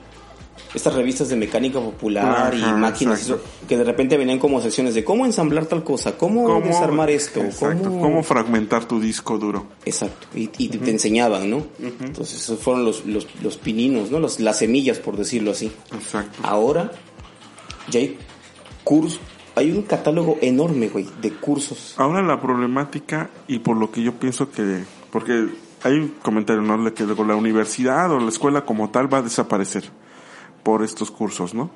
estas 0.74 0.94
revistas 0.94 1.30
de 1.30 1.36
mecánica 1.36 1.80
popular 1.80 2.54
y 2.54 2.62
máquinas, 2.62 3.22
eso, 3.22 3.39
que 3.68 3.78
de 3.78 3.84
repente 3.84 4.18
venían 4.18 4.39
como 4.39 4.62
secciones 4.62 4.94
de 4.94 5.04
cómo 5.04 5.25
ensamblar 5.25 5.66
tal 5.66 5.84
cosa, 5.84 6.18
cómo, 6.18 6.62
desarmar 6.62 7.10
esto, 7.10 7.42
Exacto, 7.42 7.89
cómo... 7.89 8.01
cómo 8.01 8.24
fragmentar 8.24 8.86
tu 8.86 9.00
disco 9.00 9.38
duro. 9.38 9.66
Exacto, 9.86 10.28
y, 10.36 10.50
y 10.58 10.70
te 10.70 10.92
enseñaban, 10.92 11.50
¿no? 11.50 11.63
Entonces 11.80 12.42
esos 12.42 12.60
fueron 12.60 12.86
los, 12.86 13.06
los, 13.06 13.28
los 13.42 13.58
pininos, 13.58 14.12
¿no? 14.12 14.20
Los, 14.20 14.39
las 14.39 14.60
semillas, 14.60 15.00
por 15.00 15.18
decirlo 15.18 15.51
así. 15.51 15.72
Exacto. 15.94 16.39
Ahora 16.44 16.92
ya 17.89 18.00
hay 18.00 18.18
cursos, 18.84 19.20
hay 19.56 19.72
un 19.72 19.82
catálogo 19.84 20.38
enorme, 20.42 20.89
güey, 20.89 21.08
de 21.22 21.32
cursos. 21.32 21.96
Ahora 21.98 22.22
la 22.22 22.39
problemática 22.39 23.30
y 23.48 23.60
por 23.60 23.78
lo 23.78 23.92
que 23.92 24.04
yo 24.04 24.13
pienso 24.13 24.51
que, 24.51 24.84
porque 25.12 25.48
hay 25.84 25.94
un 25.94 26.10
comentario, 26.22 26.62
¿no? 26.62 26.94
Que 26.94 27.06
la 27.06 27.36
universidad 27.36 28.12
o 28.12 28.20
la 28.20 28.30
escuela 28.30 28.66
como 28.66 28.89
tal 28.89 29.12
va 29.12 29.20
a 29.20 29.22
desaparecer 29.22 29.89
por 30.63 30.84
estos 30.84 31.12
cursos, 31.12 31.54
¿no? 31.54 31.70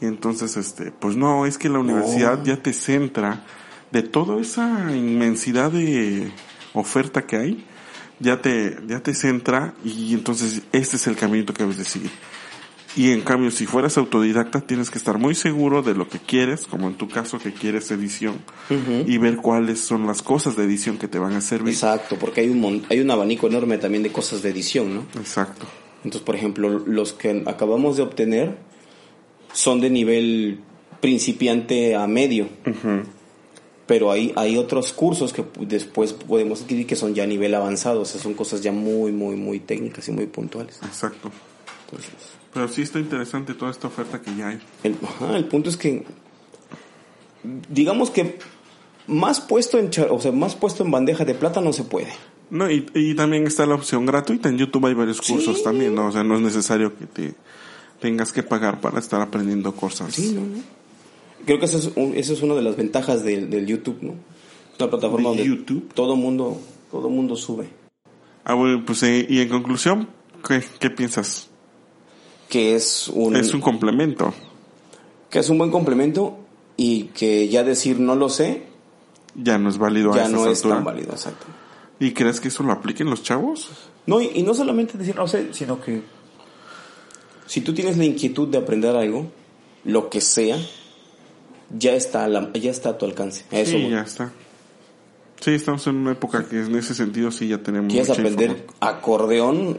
Y 0.00 0.06
entonces, 0.06 0.56
este, 0.56 0.90
pues 0.90 1.16
no, 1.16 1.46
es 1.46 1.58
que 1.58 1.68
la 1.68 1.78
universidad 1.78 2.42
ya 2.44 2.56
te 2.56 2.72
centra 2.72 3.44
de 3.90 4.02
toda 4.02 4.40
esa 4.40 4.94
inmensidad 4.94 5.70
de 5.70 6.32
oferta 6.72 7.26
que 7.26 7.36
hay, 7.36 7.64
ya 8.18 8.40
te, 8.40 8.76
ya 8.88 9.00
te 9.00 9.14
centra 9.14 9.74
y 9.84 10.14
entonces 10.14 10.62
este 10.72 10.96
es 10.96 11.06
el 11.06 11.16
camino 11.16 11.52
que 11.52 11.62
debes 11.62 11.78
de 11.78 11.84
seguir. 11.84 12.10
Y 12.96 13.10
en 13.10 13.22
cambio, 13.22 13.50
si 13.50 13.66
fueras 13.66 13.98
autodidacta, 13.98 14.60
tienes 14.60 14.88
que 14.88 14.98
estar 14.98 15.18
muy 15.18 15.34
seguro 15.34 15.82
de 15.82 15.94
lo 15.94 16.08
que 16.08 16.20
quieres, 16.20 16.66
como 16.66 16.86
en 16.86 16.94
tu 16.94 17.08
caso 17.08 17.40
que 17.40 17.52
quieres 17.52 17.90
edición, 17.90 18.36
y 18.70 19.18
ver 19.18 19.38
cuáles 19.38 19.80
son 19.80 20.06
las 20.06 20.22
cosas 20.22 20.56
de 20.56 20.62
edición 20.62 20.96
que 20.96 21.08
te 21.08 21.18
van 21.18 21.32
a 21.32 21.40
servir. 21.40 21.74
Exacto, 21.74 22.16
porque 22.20 22.42
hay 22.42 22.50
un, 22.50 22.86
hay 22.88 23.00
un 23.00 23.10
abanico 23.10 23.48
enorme 23.48 23.78
también 23.78 24.04
de 24.04 24.12
cosas 24.12 24.42
de 24.42 24.50
edición, 24.50 24.94
¿no? 24.94 25.06
Exacto. 25.18 25.66
Entonces, 26.04 26.22
por 26.22 26.36
ejemplo, 26.36 26.68
los 26.68 27.12
que 27.14 27.42
acabamos 27.46 27.96
de 27.96 28.02
obtener 28.02 28.56
son 29.52 29.80
de 29.80 29.88
nivel 29.90 30.60
principiante 31.00 31.94
a 31.96 32.06
medio. 32.06 32.48
Pero 33.86 34.10
hay, 34.10 34.32
hay 34.36 34.56
otros 34.56 34.92
cursos 34.92 35.32
que 35.34 35.42
pu- 35.42 35.66
después 35.66 36.12
podemos 36.14 36.62
adquirir 36.62 36.86
que 36.86 36.96
son 36.96 37.14
ya 37.14 37.24
a 37.24 37.26
nivel 37.26 37.54
avanzado. 37.54 38.00
O 38.00 38.04
sea, 38.06 38.20
son 38.20 38.32
cosas 38.34 38.62
ya 38.62 38.72
muy, 38.72 39.12
muy, 39.12 39.36
muy 39.36 39.60
técnicas 39.60 40.08
y 40.08 40.12
muy 40.12 40.26
puntuales. 40.26 40.78
Exacto. 40.84 41.30
Entonces, 41.86 42.10
Pero 42.54 42.68
sí 42.68 42.82
está 42.82 42.98
interesante 42.98 43.52
toda 43.54 43.70
esta 43.70 43.88
oferta 43.88 44.20
que 44.22 44.34
ya 44.36 44.48
hay. 44.48 44.58
el, 44.84 44.96
ajá, 45.02 45.36
el 45.36 45.44
punto 45.46 45.68
es 45.68 45.76
que, 45.76 46.04
digamos 47.68 48.10
que 48.10 48.38
más 49.06 49.40
puesto 49.42 49.78
en, 49.78 49.90
o 50.10 50.20
sea, 50.20 50.32
más 50.32 50.54
puesto 50.54 50.82
en 50.82 50.90
bandeja 50.90 51.24
de 51.26 51.34
plata 51.34 51.60
no 51.60 51.72
se 51.74 51.84
puede. 51.84 52.08
No, 52.54 52.70
y, 52.70 52.86
y 52.94 53.14
también 53.14 53.46
está 53.46 53.66
la 53.66 53.74
opción 53.74 54.06
gratuita. 54.06 54.48
En 54.48 54.56
YouTube 54.58 54.86
hay 54.86 54.94
varios 54.94 55.20
cursos 55.20 55.62
también, 55.62 55.94
¿no? 55.94 56.06
O 56.06 56.12
sea, 56.12 56.22
no 56.22 56.36
es 56.36 56.40
necesario 56.40 56.96
que 56.96 57.06
te 57.06 57.34
tengas 58.00 58.32
que 58.32 58.42
pagar 58.44 58.80
para 58.80 58.98
estar 59.00 59.20
aprendiendo 59.20 59.74
cosas. 59.74 60.14
Sí, 60.14 60.32
no, 60.34 60.42
no. 60.42 60.62
Creo 61.44 61.58
que 61.58 61.64
eso 61.66 61.78
es, 61.78 61.90
un- 61.96 62.14
eso 62.14 62.32
es 62.32 62.42
una 62.42 62.54
de 62.54 62.62
las 62.62 62.76
ventajas 62.76 63.24
del, 63.24 63.50
del 63.50 63.66
YouTube, 63.66 63.98
¿no? 64.02 64.14
Una 64.78 64.88
plataforma 64.90 65.30
¿De 65.30 65.36
donde 65.38 65.44
YouTube? 65.46 65.92
todo 65.94 66.14
mundo, 66.16 66.60
todo 66.90 67.10
mundo 67.10 67.34
sube. 67.36 67.68
Ah, 68.44 68.54
bueno, 68.54 68.82
pues 68.86 69.02
eh, 69.02 69.26
y 69.28 69.40
en 69.40 69.48
conclusión, 69.48 70.08
¿qué, 70.46 70.62
qué 70.78 70.90
piensas? 70.90 71.48
Que 72.48 72.76
es 72.76 73.08
un, 73.08 73.34
Es 73.36 73.52
un 73.52 73.60
complemento. 73.60 74.32
que 75.30 75.40
es 75.40 75.48
un 75.50 75.58
buen 75.58 75.70
complemento 75.72 76.36
y 76.76 77.04
que 77.14 77.48
ya 77.48 77.64
decir 77.64 77.98
no 77.98 78.14
lo 78.14 78.28
sé 78.28 78.64
Ya 79.34 79.58
no 79.58 79.68
es 79.70 79.78
válido 79.78 80.14
ya 80.14 80.28
no 80.28 80.46
es 80.46 80.62
tan 80.62 80.84
válido, 80.84 81.12
exacto. 81.12 81.46
¿Y 82.04 82.12
crees 82.12 82.40
que 82.40 82.48
eso 82.48 82.62
lo 82.62 82.72
apliquen 82.72 83.08
los 83.08 83.22
chavos? 83.22 83.70
No, 84.06 84.20
y, 84.20 84.30
y 84.34 84.42
no 84.42 84.52
solamente 84.52 84.98
decir 84.98 85.16
no 85.16 85.26
sé, 85.26 85.48
sino 85.54 85.80
que 85.80 86.02
si 87.46 87.60
tú 87.60 87.72
tienes 87.74 87.96
la 87.96 88.04
inquietud 88.04 88.48
de 88.48 88.58
aprender 88.58 88.94
algo, 88.96 89.30
lo 89.84 90.10
que 90.10 90.20
sea, 90.20 90.58
ya 91.78 91.94
está 91.94 92.24
a, 92.24 92.28
la- 92.28 92.52
ya 92.52 92.70
está 92.70 92.90
a 92.90 92.98
tu 92.98 93.06
alcance. 93.06 93.44
A 93.50 93.58
eso 93.60 93.72
sí, 93.76 93.82
voy. 93.82 93.90
ya 93.92 94.02
está. 94.02 94.32
Sí, 95.40 95.50
estamos 95.52 95.86
en 95.86 95.96
una 95.96 96.12
época 96.12 96.46
que 96.48 96.58
en 96.60 96.74
ese 96.76 96.94
sentido 96.94 97.30
sí 97.30 97.48
ya 97.48 97.58
tenemos 97.58 97.90
quieres 97.92 98.08
mucha 98.08 98.20
aprender 98.20 98.50
información. 98.50 98.76
acordeón, 98.80 99.78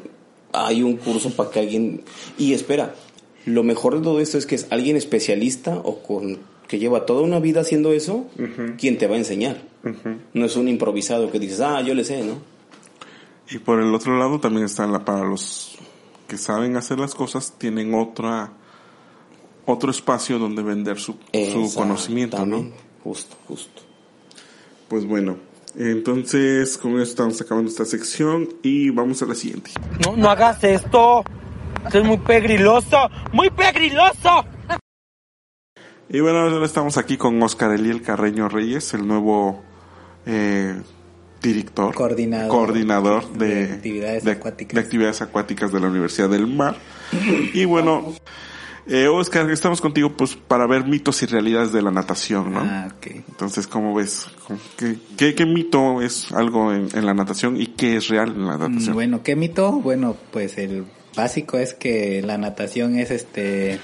hay 0.53 0.83
un 0.83 0.97
curso 0.97 1.31
para 1.31 1.49
que 1.49 1.59
alguien... 1.59 2.03
Y 2.37 2.53
espera, 2.53 2.93
lo 3.45 3.63
mejor 3.63 3.95
de 3.95 4.01
todo 4.01 4.19
esto 4.19 4.37
es 4.37 4.45
que 4.45 4.55
es 4.55 4.67
alguien 4.69 4.95
especialista 4.95 5.75
o 5.83 6.01
con 6.03 6.39
que 6.67 6.79
lleva 6.79 7.05
toda 7.05 7.21
una 7.21 7.39
vida 7.39 7.61
haciendo 7.61 7.93
eso, 7.93 8.25
quien 8.79 8.97
te 8.97 9.05
va 9.07 9.15
a 9.15 9.19
enseñar. 9.19 9.61
No 10.33 10.45
es 10.45 10.55
un 10.55 10.67
improvisado 10.67 11.31
que 11.31 11.39
dices, 11.39 11.59
ah, 11.61 11.81
yo 11.81 11.93
le 11.93 12.03
sé, 12.03 12.23
¿no? 12.23 12.37
Y 13.49 13.59
por 13.59 13.79
el 13.79 13.93
otro 13.93 14.17
lado 14.17 14.39
también 14.39 14.65
está 14.65 14.87
la 14.87 15.05
para 15.05 15.23
los 15.23 15.77
que 16.27 16.37
saben 16.37 16.75
hacer 16.75 16.99
las 16.99 17.13
cosas, 17.13 17.53
tienen 17.57 17.93
otra 17.93 18.51
otro 19.65 19.91
espacio 19.91 20.39
donde 20.39 20.63
vender 20.63 20.99
su, 20.99 21.17
su 21.33 21.73
conocimiento, 21.75 22.45
¿no? 22.45 22.71
Justo, 23.03 23.35
justo. 23.47 23.81
Pues 24.87 25.05
bueno, 25.05 25.37
entonces 25.75 26.77
con 26.77 26.93
esto 26.93 27.03
estamos 27.03 27.41
acabando 27.41 27.69
esta 27.69 27.85
sección 27.85 28.47
y 28.61 28.89
vamos 28.91 29.21
a 29.21 29.25
la 29.25 29.35
siguiente. 29.35 29.71
No, 30.03 30.15
no 30.15 30.29
hagas 30.29 30.63
esto. 30.63 31.23
Esto 31.85 31.99
es 31.99 32.05
muy 32.05 32.17
pegriloso. 32.17 32.97
¡Muy 33.31 33.49
pegriloso! 33.49 34.45
Y 36.09 36.19
bueno, 36.19 36.39
ahora 36.39 36.65
estamos 36.65 36.97
aquí 36.97 37.17
con 37.17 37.41
Oscar 37.41 37.71
Eliel 37.71 38.01
Carreño 38.01 38.47
Reyes, 38.47 38.93
el 38.93 39.07
nuevo 39.07 39.63
eh, 40.25 40.75
director, 41.41 41.93
Coordinador. 41.93 42.49
coordinador 42.49 43.33
de, 43.33 43.67
De 43.67 43.73
actividades 43.73 44.23
de- 44.23 44.31
acuáticas. 44.31 44.73
de 44.75 44.81
actividades 44.81 45.21
acuáticas 45.21 45.71
de 45.71 45.79
la 45.79 45.87
Universidad 45.87 46.29
del 46.29 46.47
Mar. 46.47 46.75
y 47.53 47.65
bueno, 47.65 48.13
eh, 48.87 49.07
Oscar, 49.07 49.49
estamos 49.51 49.81
contigo 49.81 50.11
pues 50.15 50.35
para 50.35 50.65
ver 50.67 50.85
mitos 50.85 51.21
y 51.23 51.25
realidades 51.27 51.71
de 51.71 51.81
la 51.81 51.91
natación, 51.91 52.53
¿no? 52.53 52.59
Ah. 52.61 52.87
Entonces, 53.27 53.67
¿cómo 53.67 53.93
ves? 53.95 54.27
¿Qué, 54.77 54.97
qué, 55.17 55.33
qué 55.35 55.45
mito 55.45 56.01
es 56.01 56.31
algo 56.31 56.71
en, 56.73 56.87
en 56.95 57.05
la 57.05 57.13
natación 57.13 57.59
y 57.59 57.67
qué 57.67 57.97
es 57.97 58.07
real 58.09 58.29
en 58.35 58.45
la 58.47 58.57
Mm, 58.57 58.59
natación? 58.61 58.93
Bueno, 58.93 59.21
¿qué 59.23 59.35
mito? 59.35 59.71
Bueno, 59.71 60.15
pues 60.31 60.57
el 60.57 60.85
básico 61.15 61.57
es 61.57 61.73
que 61.73 62.21
la 62.23 62.37
natación 62.37 62.97
es 62.97 63.09
este 63.11 63.79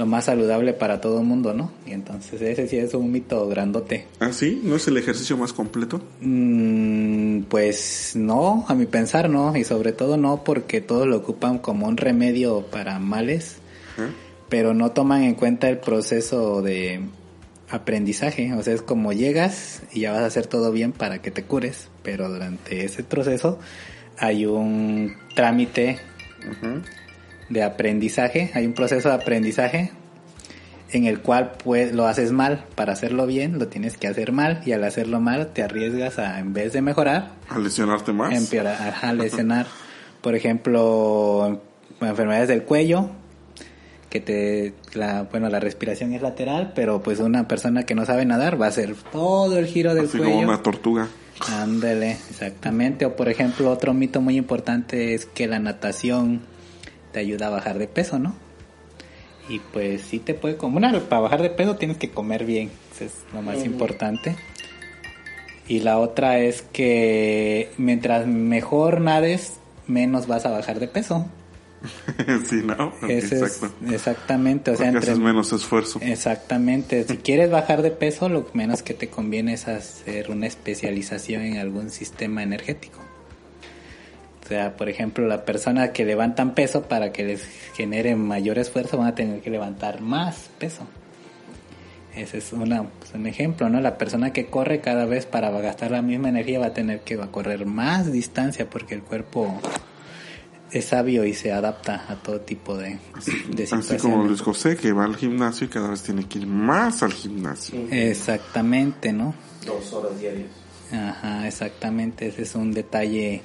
lo 0.00 0.06
más 0.06 0.24
saludable 0.24 0.72
para 0.72 1.02
todo 1.02 1.20
el 1.20 1.26
mundo, 1.26 1.52
¿no? 1.52 1.70
Y 1.86 1.92
entonces 1.92 2.40
ese 2.40 2.66
sí 2.66 2.78
es 2.78 2.94
un 2.94 3.12
mito 3.12 3.46
grandote. 3.48 4.06
¿Ah, 4.18 4.32
sí? 4.32 4.58
¿No 4.64 4.76
es 4.76 4.88
el 4.88 4.96
ejercicio 4.96 5.36
más 5.36 5.52
completo? 5.52 6.00
Mm, 6.22 7.42
pues 7.42 8.12
no, 8.14 8.64
a 8.66 8.74
mi 8.74 8.86
pensar 8.86 9.28
no, 9.28 9.54
y 9.54 9.62
sobre 9.62 9.92
todo 9.92 10.16
no 10.16 10.42
porque 10.42 10.80
todos 10.80 11.06
lo 11.06 11.18
ocupan 11.18 11.58
como 11.58 11.86
un 11.86 11.98
remedio 11.98 12.62
para 12.62 12.98
males, 12.98 13.56
¿Eh? 13.98 14.08
pero 14.48 14.72
no 14.72 14.92
toman 14.92 15.24
en 15.24 15.34
cuenta 15.34 15.68
el 15.68 15.76
proceso 15.76 16.62
de 16.62 17.02
aprendizaje, 17.68 18.54
o 18.54 18.62
sea, 18.62 18.72
es 18.72 18.80
como 18.80 19.12
llegas 19.12 19.82
y 19.92 20.00
ya 20.00 20.12
vas 20.12 20.22
a 20.22 20.26
hacer 20.26 20.46
todo 20.46 20.72
bien 20.72 20.92
para 20.92 21.20
que 21.20 21.30
te 21.30 21.42
cures, 21.42 21.90
pero 22.02 22.30
durante 22.30 22.86
ese 22.86 23.04
proceso 23.04 23.58
hay 24.16 24.46
un 24.46 25.14
trámite 25.34 25.98
de 27.50 27.62
aprendizaje, 27.62 28.50
hay 28.54 28.64
un 28.64 28.72
proceso 28.72 29.08
de 29.10 29.14
aprendizaje 29.16 29.90
en 30.92 31.04
el 31.04 31.20
cual 31.20 31.52
pues 31.62 31.92
lo 31.92 32.06
haces 32.06 32.32
mal, 32.32 32.64
para 32.74 32.92
hacerlo 32.94 33.26
bien 33.26 33.58
lo 33.58 33.68
tienes 33.68 33.96
que 33.96 34.08
hacer 34.08 34.32
mal 34.32 34.60
y 34.66 34.72
al 34.72 34.82
hacerlo 34.82 35.20
mal 35.20 35.48
te 35.52 35.62
arriesgas 35.62 36.18
a 36.18 36.38
en 36.40 36.52
vez 36.52 36.72
de 36.72 36.82
mejorar, 36.82 37.32
¿A 37.48 37.58
lesionarte 37.58 38.12
más? 38.12 38.32
empeorar, 38.34 38.74
ajá, 38.88 39.12
lesionar, 39.12 39.66
por 40.20 40.34
ejemplo, 40.34 41.60
enfermedades 42.00 42.48
del 42.48 42.62
cuello, 42.64 43.10
que 44.08 44.20
te, 44.20 44.74
la, 44.94 45.22
bueno, 45.22 45.48
la 45.48 45.60
respiración 45.60 46.12
es 46.12 46.22
lateral, 46.22 46.72
pero 46.74 47.00
pues 47.02 47.20
una 47.20 47.46
persona 47.46 47.84
que 47.84 47.94
no 47.94 48.04
sabe 48.04 48.24
nadar 48.24 48.60
va 48.60 48.66
a 48.66 48.70
hacer 48.70 48.96
todo 49.12 49.56
el 49.58 49.66
giro 49.66 49.94
del 49.94 50.06
Así 50.06 50.18
cuello. 50.18 50.34
como 50.34 50.48
una 50.48 50.62
tortuga. 50.62 51.08
Ándale, 51.48 52.12
exactamente. 52.28 53.06
O 53.06 53.14
por 53.14 53.28
ejemplo, 53.28 53.70
otro 53.70 53.94
mito 53.94 54.20
muy 54.20 54.36
importante 54.36 55.14
es 55.14 55.26
que 55.26 55.46
la 55.46 55.60
natación 55.60 56.40
te 57.12 57.20
ayuda 57.20 57.48
a 57.48 57.50
bajar 57.50 57.78
de 57.78 57.88
peso, 57.88 58.18
¿no? 58.18 58.34
Y 59.48 59.58
pues 59.58 60.02
sí 60.02 60.18
te 60.20 60.34
puede 60.34 60.56
comer. 60.56 60.76
Una, 60.90 61.00
para 61.00 61.22
bajar 61.22 61.42
de 61.42 61.50
peso 61.50 61.76
tienes 61.76 61.96
que 61.96 62.10
comer 62.10 62.44
bien, 62.44 62.70
eso 62.94 63.04
es 63.04 63.12
lo 63.34 63.42
más 63.42 63.64
importante. 63.64 64.36
Y 65.66 65.80
la 65.80 65.98
otra 65.98 66.38
es 66.38 66.62
que 66.62 67.70
mientras 67.78 68.26
mejor 68.26 69.00
nades, 69.00 69.54
menos 69.86 70.26
vas 70.26 70.46
a 70.46 70.50
bajar 70.50 70.78
de 70.80 70.88
peso. 70.88 71.26
sí, 72.48 72.56
¿no? 72.64 72.92
Ese 73.08 73.36
es- 73.36 73.42
Exacto. 73.42 73.70
exactamente, 73.94 74.70
o 74.72 74.76
sea, 74.76 74.88
entre, 74.88 75.02
haces 75.02 75.18
menos 75.18 75.52
esfuerzo. 75.52 75.98
Exactamente. 76.02 77.04
Si 77.04 77.16
quieres 77.18 77.50
bajar 77.50 77.82
de 77.82 77.90
peso, 77.90 78.28
lo 78.28 78.46
menos 78.52 78.82
que 78.82 78.94
te 78.94 79.08
conviene 79.08 79.54
es 79.54 79.66
hacer 79.68 80.30
una 80.30 80.46
especialización 80.46 81.42
en 81.42 81.56
algún 81.58 81.90
sistema 81.90 82.42
energético. 82.42 83.00
O 84.50 84.52
sea, 84.52 84.76
por 84.76 84.88
ejemplo, 84.88 85.28
la 85.28 85.44
persona 85.44 85.92
que 85.92 86.04
levantan 86.04 86.56
peso 86.56 86.82
para 86.82 87.12
que 87.12 87.22
les 87.22 87.44
genere 87.76 88.16
mayor 88.16 88.58
esfuerzo 88.58 88.98
van 88.98 89.06
a 89.06 89.14
tener 89.14 89.40
que 89.42 89.48
levantar 89.48 90.00
más 90.00 90.50
peso. 90.58 90.88
Ese 92.16 92.38
es 92.38 92.52
una, 92.52 92.82
pues, 92.82 93.14
un 93.14 93.28
ejemplo, 93.28 93.68
¿no? 93.68 93.80
La 93.80 93.96
persona 93.96 94.32
que 94.32 94.46
corre 94.46 94.80
cada 94.80 95.04
vez 95.04 95.24
para 95.24 95.52
gastar 95.52 95.92
la 95.92 96.02
misma 96.02 96.30
energía 96.30 96.58
va 96.58 96.66
a 96.66 96.74
tener 96.74 97.02
que 97.02 97.14
va 97.14 97.26
a 97.26 97.30
correr 97.30 97.64
más 97.64 98.10
distancia 98.10 98.68
porque 98.68 98.96
el 98.96 99.02
cuerpo 99.02 99.60
es 100.72 100.86
sabio 100.86 101.24
y 101.24 101.32
se 101.32 101.52
adapta 101.52 102.06
a 102.08 102.16
todo 102.16 102.40
tipo 102.40 102.76
de, 102.76 102.98
de 103.54 103.62
Así 103.62 103.70
como 103.70 103.82
situaciones. 103.82 104.26
Luis 104.26 104.40
José, 104.40 104.76
que 104.76 104.92
va 104.92 105.04
al 105.04 105.14
gimnasio 105.14 105.68
y 105.68 105.70
cada 105.70 105.90
vez 105.90 106.02
tiene 106.02 106.26
que 106.26 106.40
ir 106.40 106.48
más 106.48 107.04
al 107.04 107.12
gimnasio. 107.12 107.86
Exactamente, 107.88 109.12
¿no? 109.12 109.32
Dos 109.64 109.92
horas 109.92 110.18
diarias. 110.18 110.48
Ajá, 110.90 111.46
exactamente. 111.46 112.26
Ese 112.26 112.42
es 112.42 112.56
un 112.56 112.72
detalle 112.72 113.42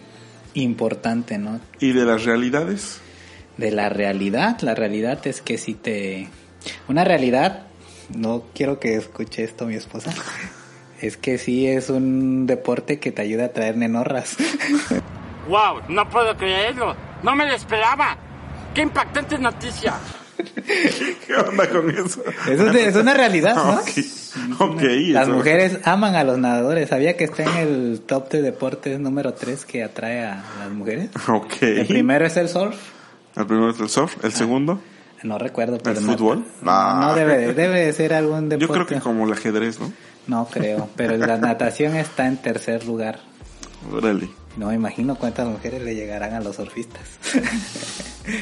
importante, 0.56 1.38
¿no? 1.38 1.60
¿Y 1.80 1.92
de 1.94 2.04
las 2.06 2.26
realidades? 2.26 3.00
De 3.58 3.72
la 3.72 3.90
realidad. 3.90 4.60
La 4.62 4.74
realidad 4.76 5.26
es 5.28 5.42
que 5.42 5.58
si 5.58 5.74
te... 5.76 6.28
Una 6.88 7.04
realidad, 7.04 7.68
no 8.16 8.44
quiero 8.56 8.80
que 8.80 8.96
escuche 8.96 9.44
esto 9.44 9.66
mi 9.68 9.76
esposa, 9.76 10.12
es 11.02 11.16
que 11.18 11.38
sí 11.38 11.68
es 11.68 11.90
un 11.90 12.48
deporte 12.48 13.00
que 13.00 13.12
te 13.12 13.22
ayuda 13.22 13.46
a 13.46 13.50
traer 13.54 13.78
nenorras. 13.78 14.36
¡Wow! 15.48 15.82
No 15.90 16.10
puedo 16.10 16.36
creerlo. 16.36 16.96
No 17.22 17.36
me 17.36 17.46
lo 17.46 17.54
esperaba. 17.54 18.18
¡Qué 18.74 18.82
impactante 18.82 19.38
noticia! 19.38 19.94
¿Qué 21.28 21.36
onda 21.36 21.70
con 21.70 21.90
eso? 21.90 22.24
Es, 22.50 22.60
un- 22.60 22.76
es 22.76 22.96
una 22.96 23.14
realidad, 23.14 23.56
¿no? 23.56 23.80
Ok, 24.60 24.62
ok, 24.76 24.82
Las 25.10 25.28
eso- 25.28 25.36
mujeres 25.38 25.80
aman 25.84 26.16
a 26.16 26.24
los 26.24 26.38
nadadores. 26.38 26.90
¿Sabía 26.90 27.16
que 27.18 27.24
está 27.26 27.44
en 27.44 27.58
el 27.68 28.02
top 28.06 28.30
de 28.32 28.42
deportes 28.42 29.00
número 29.00 29.34
3 29.34 29.66
que 29.66 29.84
atrae 29.84 30.26
a 30.26 30.44
las 30.60 30.70
mujeres? 30.72 31.10
Ok. 31.28 31.62
El 31.62 31.88
primero 31.88 32.26
es 32.26 32.38
el 32.38 32.50
surf. 32.50 32.76
El 33.36 33.46
primero 33.46 33.70
es 33.72 33.80
el 33.80 33.90
surf, 33.90 34.24
el 34.24 34.32
segundo. 34.34 34.80
No 35.24 35.38
recuerdo, 35.40 35.78
pero 35.84 36.00
¿El 36.00 36.06
no- 36.06 36.14
fútbol? 36.14 36.40
No, 36.62 36.72
Ah. 36.72 37.00
no 37.10 37.16
debe, 37.16 37.38
de- 37.38 37.54
debe 37.54 37.86
de 37.86 37.94
ser 37.94 38.14
algún 38.14 38.50
deporte. 38.50 38.66
Yo 38.80 38.86
creo 38.86 38.86
que 39.00 39.04
como 39.04 39.26
el 39.26 39.34
ajedrez, 39.34 39.80
¿no? 39.80 39.92
No 40.28 40.46
creo, 40.52 40.90
pero 40.96 41.18
la 41.18 41.38
natación 41.40 41.96
está 41.96 42.28
en 42.28 42.38
tercer 42.38 42.86
lugar. 42.86 43.20
Órale. 43.92 44.30
No 44.58 44.68
me 44.68 44.76
imagino 44.76 45.16
cuántas 45.16 45.48
mujeres 45.48 45.82
le 45.84 45.96
llegarán 45.96 46.34
a 46.34 46.40
los 46.40 46.56
surfistas. 46.56 47.02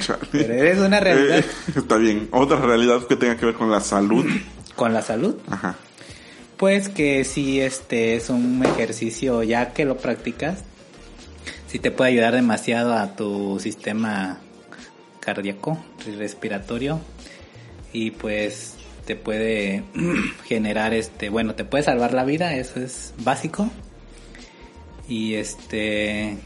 Chale. 0.01 0.19
Pero 0.31 0.53
es 0.53 0.79
una 0.79 0.99
realidad. 0.99 1.39
Eh, 1.39 1.45
está 1.75 1.97
bien. 1.97 2.29
Otra 2.31 2.57
realidad 2.59 3.05
que 3.07 3.15
tenga 3.15 3.35
que 3.35 3.47
ver 3.47 3.55
con 3.55 3.69
la 3.71 3.81
salud. 3.81 4.25
Con 4.75 4.93
la 4.93 5.01
salud, 5.01 5.35
Ajá. 5.49 5.75
pues 6.57 6.89
que 6.89 7.23
si 7.25 7.61
este 7.61 8.15
es 8.15 8.29
un 8.29 8.63
ejercicio 8.65 9.43
ya 9.43 9.73
que 9.73 9.85
lo 9.85 9.97
practicas, 9.97 10.63
sí 11.67 11.79
te 11.79 11.91
puede 11.91 12.11
ayudar 12.11 12.33
demasiado 12.33 12.93
a 12.93 13.15
tu 13.15 13.59
sistema 13.59 14.39
cardíaco 15.19 15.77
y 16.07 16.11
respiratorio 16.11 16.99
y 17.93 18.11
pues 18.11 18.75
te 19.05 19.15
puede 19.15 19.83
generar 20.45 20.93
este, 20.93 21.29
bueno, 21.29 21.55
te 21.55 21.65
puede 21.65 21.83
salvar 21.83 22.13
la 22.13 22.25
vida, 22.25 22.55
eso 22.55 22.79
es 22.79 23.13
básico. 23.19 23.69
Y 25.07 25.35
este 25.35 26.37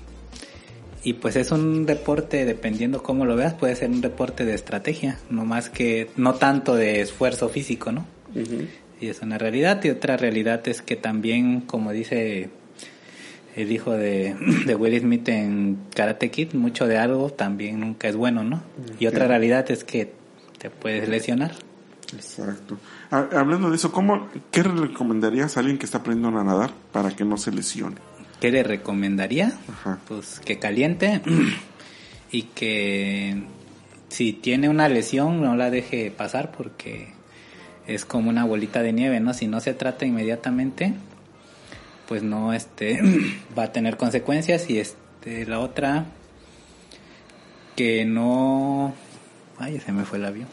y 1.03 1.13
pues 1.13 1.36
es 1.36 1.51
un 1.51 1.86
deporte 1.86 2.43
dependiendo 2.43 3.01
cómo 3.01 3.25
lo 3.25 3.36
veas, 3.36 3.53
puede 3.53 3.75
ser 3.75 3.89
un 3.89 4.01
deporte 4.01 4.43
de 4.46 4.53
estrategia, 4.55 5.17
no 5.29 5.46
más 5.46 5.69
que 5.69 6.10
no 6.17 6.34
tanto 6.34 6.75
de 6.75 7.01
esfuerzo 7.01 7.50
físico, 7.50 7.91
¿no? 7.91 8.05
Y 9.00 9.08
es 9.08 9.22
una 9.22 9.38
realidad. 9.38 9.84
Y 9.84 9.89
otra 9.89 10.17
realidad 10.17 10.67
es 10.67 10.82
que 10.82 10.96
también, 10.96 11.62
como 11.62 11.91
dice 11.91 12.50
el 13.56 13.72
hijo 13.72 13.91
de, 13.94 14.36
de 14.65 14.75
Will 14.75 15.00
Smith 15.00 15.27
en 15.29 15.77
Karate 15.96 16.29
Kid, 16.32 16.53
mucho 16.53 16.88
de 16.88 16.98
algo 16.98 17.29
también 17.32 17.79
nunca 17.79 18.08
es 18.08 18.15
bueno, 18.15 18.44
¿no? 18.44 18.62
Y 19.00 19.08
otra 19.08 19.27
realidad 19.27 19.70
es 19.72 19.84
que 19.84 20.12
te 20.58 20.70
puedes 20.70 21.08
lesionar. 21.10 21.51
Exacto. 22.13 22.77
Ha- 23.12 23.27
hablando 23.34 23.70
de 23.70 23.75
eso, 23.75 23.91
¿cómo, 23.91 24.29
¿qué 24.51 24.63
le 24.63 24.70
recomendarías 24.70 25.58
a 25.58 25.60
alguien 25.60 25.77
que 25.77 25.86
está 25.86 25.98
aprendiendo 26.00 26.39
a 26.39 26.44
nadar 26.44 26.72
para 26.91 27.15
que 27.15 27.25
no 27.25 27.38
se 27.38 27.51
lesione? 27.51 27.98
¿Qué 28.39 28.51
le 28.51 28.63
recomendaría? 28.63 29.53
Ajá. 29.67 30.00
Pues 30.08 30.39
que 30.46 30.58
caliente 30.60 31.22
y 32.32 32.44
que 32.44 33.44
si 34.10 34.32
tiene 34.34 34.70
una 34.70 34.88
lesión 34.89 35.41
no 35.41 35.56
la 35.56 35.70
deje 35.70 36.12
pasar 36.12 36.51
porque 36.51 37.10
es 37.88 38.06
como 38.06 38.29
una 38.29 38.44
bolita 38.46 38.82
de 38.82 38.94
nieve, 38.94 39.20
¿no? 39.20 39.34
Si 39.34 39.48
no 39.48 39.60
se 39.62 39.74
trata 39.74 40.06
inmediatamente, 40.06 40.94
pues 42.08 42.24
no 42.24 42.53
este 42.53 43.00
va 43.58 43.63
a 43.63 43.72
tener 43.72 43.98
consecuencias 43.98 44.70
y 44.70 44.79
este 44.79 45.46
la 45.46 45.60
otra 45.60 46.06
que 47.75 48.05
no 48.05 48.94
ay 49.59 49.79
se 49.79 49.92
me 49.92 50.03
fue 50.03 50.18
el 50.18 50.25
avión 50.25 50.48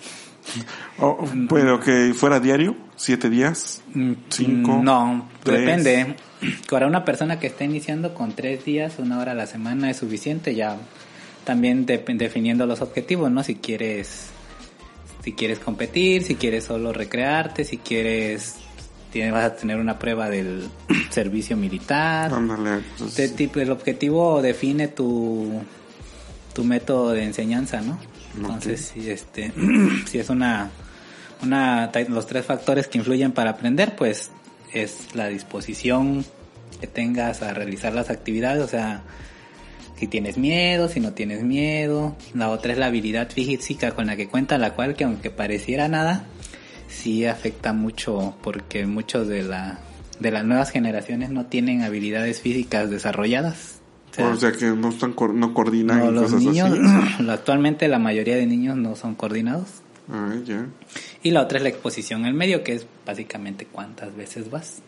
O, 0.98 1.24
pero 1.48 1.80
que 1.80 2.12
fuera 2.14 2.38
diario, 2.38 2.76
siete 2.96 3.30
días, 3.30 3.82
cinco. 4.28 4.72
Mm, 4.72 4.85
no 4.85 5.28
tres. 5.42 5.61
depende 5.61 6.16
para 6.70 6.87
una 6.87 7.04
persona 7.04 7.38
que 7.40 7.46
está 7.46 7.64
iniciando 7.64 8.14
con 8.14 8.32
tres 8.32 8.64
días 8.64 8.94
una 8.98 9.18
hora 9.18 9.32
a 9.32 9.35
la 9.35 9.46
semana 9.46 9.90
es 9.90 9.96
suficiente 9.96 10.54
ya 10.54 10.76
también 11.44 11.87
dep- 11.87 12.14
definiendo 12.16 12.66
los 12.66 12.80
objetivos 12.82 13.30
no 13.30 13.42
si 13.42 13.54
quieres 13.54 14.30
si 15.24 15.32
quieres 15.32 15.58
competir 15.58 16.22
si 16.22 16.37
quieres 16.37 16.64
solo 16.64 16.92
recrearte 16.92 17.64
si 17.64 17.78
quieres 17.78 18.56
tienes, 19.10 19.32
vas 19.32 19.44
a 19.44 19.56
tener 19.56 19.78
una 19.78 19.98
prueba 19.98 20.28
del 20.28 20.68
servicio 21.10 21.56
militar 21.56 22.32
Ándale, 22.32 22.82
pues, 22.98 23.18
Este 23.18 23.28
tipo, 23.30 23.60
el 23.60 23.70
objetivo 23.70 24.42
define 24.42 24.88
tu, 24.88 25.62
tu 26.52 26.64
método 26.64 27.12
de 27.12 27.24
enseñanza, 27.24 27.80
¿no? 27.80 27.98
Entonces, 28.37 28.92
si 28.92 29.08
este, 29.10 29.52
si 30.06 30.18
es 30.18 30.28
una, 30.30 30.70
una, 31.42 31.90
los 32.08 32.26
tres 32.26 32.44
factores 32.44 32.88
que 32.88 32.98
influyen 32.98 33.32
para 33.32 33.50
aprender, 33.50 33.94
pues 33.96 34.30
es 34.72 35.14
la 35.14 35.28
disposición 35.28 36.24
que 36.80 36.87
tengas 36.87 37.42
a 37.42 37.54
realizar 37.54 37.92
las 37.94 38.10
actividades, 38.10 38.62
o 38.62 38.68
sea, 38.68 39.02
si 39.96 40.07
tienes 40.09 40.37
miedo, 40.38 40.88
si 40.88 41.00
no 41.00 41.12
tienes 41.12 41.42
miedo. 41.42 42.16
La 42.35 42.50
otra 42.50 42.72
es 42.72 42.78
la 42.78 42.87
habilidad 42.87 43.30
física 43.30 43.92
con 43.92 44.07
la 44.07 44.16
que 44.16 44.28
cuenta, 44.28 44.59
la 44.59 44.74
cual 44.74 44.94
que 44.96 45.04
aunque 45.04 45.30
pareciera 45.30 45.88
nada, 45.88 46.24
sí 46.88 47.24
afecta 47.26 47.72
mucho 47.72 48.35
porque 48.42 48.87
muchos 48.87 49.28
de 49.28 49.42
la 49.42 49.78
de 50.20 50.30
las 50.30 50.44
nuevas 50.44 50.70
generaciones 50.70 51.30
no 51.30 51.46
tienen 51.46 51.83
habilidades 51.83 52.40
físicas 52.40 52.88
desarrolladas. 52.90 53.80
O 54.12 54.14
sea, 54.14 54.26
o 54.28 54.37
sea 54.37 54.52
que 54.52 54.66
no 54.66 54.90
están 54.90 55.14
no 55.35 55.52
coordinan 55.54 55.98
no, 55.98 56.11
y 56.11 56.14
los 56.14 56.22
cosas 56.24 56.40
niños, 56.42 56.70
así. 56.70 57.24
actualmente 57.28 57.88
la 57.88 57.98
mayoría 57.98 58.37
de 58.37 58.46
niños 58.46 58.76
no 58.76 58.94
son 58.94 59.16
coordinados. 59.16 59.66
Ah, 60.09 60.35
ya. 60.44 60.66
Y 61.22 61.30
la 61.33 61.40
otra 61.40 61.59
es 61.59 61.62
la 61.64 61.70
exposición 61.70 62.24
al 62.26 62.35
medio, 62.35 62.62
que 62.62 62.74
es 62.74 62.87
básicamente 63.07 63.66
cuántas 63.66 64.14
veces 64.14 64.50
vas. 64.50 64.78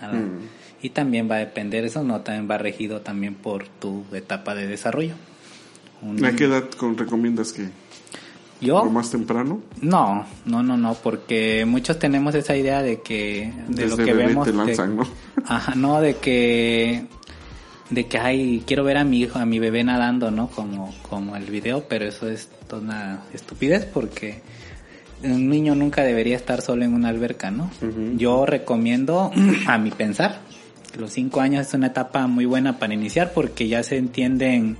a 0.00 0.08
la- 0.08 0.14
Mm. 0.14 0.40
Y 0.82 0.90
también 0.90 1.30
va 1.30 1.36
a 1.36 1.38
depender, 1.38 1.84
eso 1.84 2.02
no 2.04 2.20
también 2.20 2.50
va 2.50 2.58
regido 2.58 3.00
también 3.00 3.34
por 3.34 3.66
tu 3.68 4.04
etapa 4.12 4.54
de 4.54 4.66
desarrollo. 4.66 5.14
Un- 6.02 6.22
¿A 6.24 6.36
qué 6.36 6.44
edad 6.44 6.64
con- 6.76 6.96
recomiendas 6.98 7.52
que? 7.52 7.68
yo 8.60 8.78
¿O 8.78 8.90
más 8.90 9.10
temprano? 9.10 9.60
no, 9.82 10.26
no, 10.46 10.62
no, 10.62 10.76
no, 10.76 10.94
porque 10.94 11.64
muchos 11.66 11.98
tenemos 11.98 12.34
esa 12.34 12.56
idea 12.56 12.82
de 12.82 13.00
que 13.02 13.52
de 13.68 13.86
lo 13.88 13.96
que 13.96 14.04
bebé 14.04 14.26
vemos 14.26 14.44
te 14.46 14.52
de- 14.52 14.56
lanzan, 14.58 14.96
¿no? 14.96 15.02
Ajá, 15.46 15.74
no, 15.74 16.00
de 16.00 16.16
que 16.16 17.04
de 17.90 18.06
que 18.06 18.18
ay, 18.18 18.62
quiero 18.66 18.84
ver 18.84 18.96
a 18.96 19.04
mi 19.04 19.20
hijo, 19.20 19.38
a 19.38 19.44
mi 19.46 19.58
bebé 19.58 19.84
nadando, 19.84 20.30
¿no? 20.30 20.48
Como 20.48 20.94
como 21.02 21.36
el 21.36 21.44
video, 21.44 21.84
pero 21.88 22.06
eso 22.06 22.28
es 22.28 22.48
toda 22.68 22.80
una 22.82 23.22
estupidez 23.34 23.84
porque 23.86 24.40
un 25.22 25.48
niño 25.48 25.74
nunca 25.74 26.02
debería 26.02 26.36
estar 26.36 26.60
solo 26.62 26.84
en 26.84 26.94
una 26.94 27.08
alberca, 27.08 27.50
¿no? 27.50 27.70
Yo 28.16 28.46
recomiendo, 28.46 29.30
a 29.66 29.78
mi 29.78 29.90
pensar, 29.90 30.40
los 30.96 31.12
cinco 31.12 31.40
años 31.40 31.66
es 31.68 31.74
una 31.74 31.88
etapa 31.88 32.26
muy 32.26 32.44
buena 32.44 32.78
para 32.78 32.94
iniciar 32.94 33.32
porque 33.32 33.68
ya 33.68 33.82
se 33.82 33.96
entienden 33.96 34.76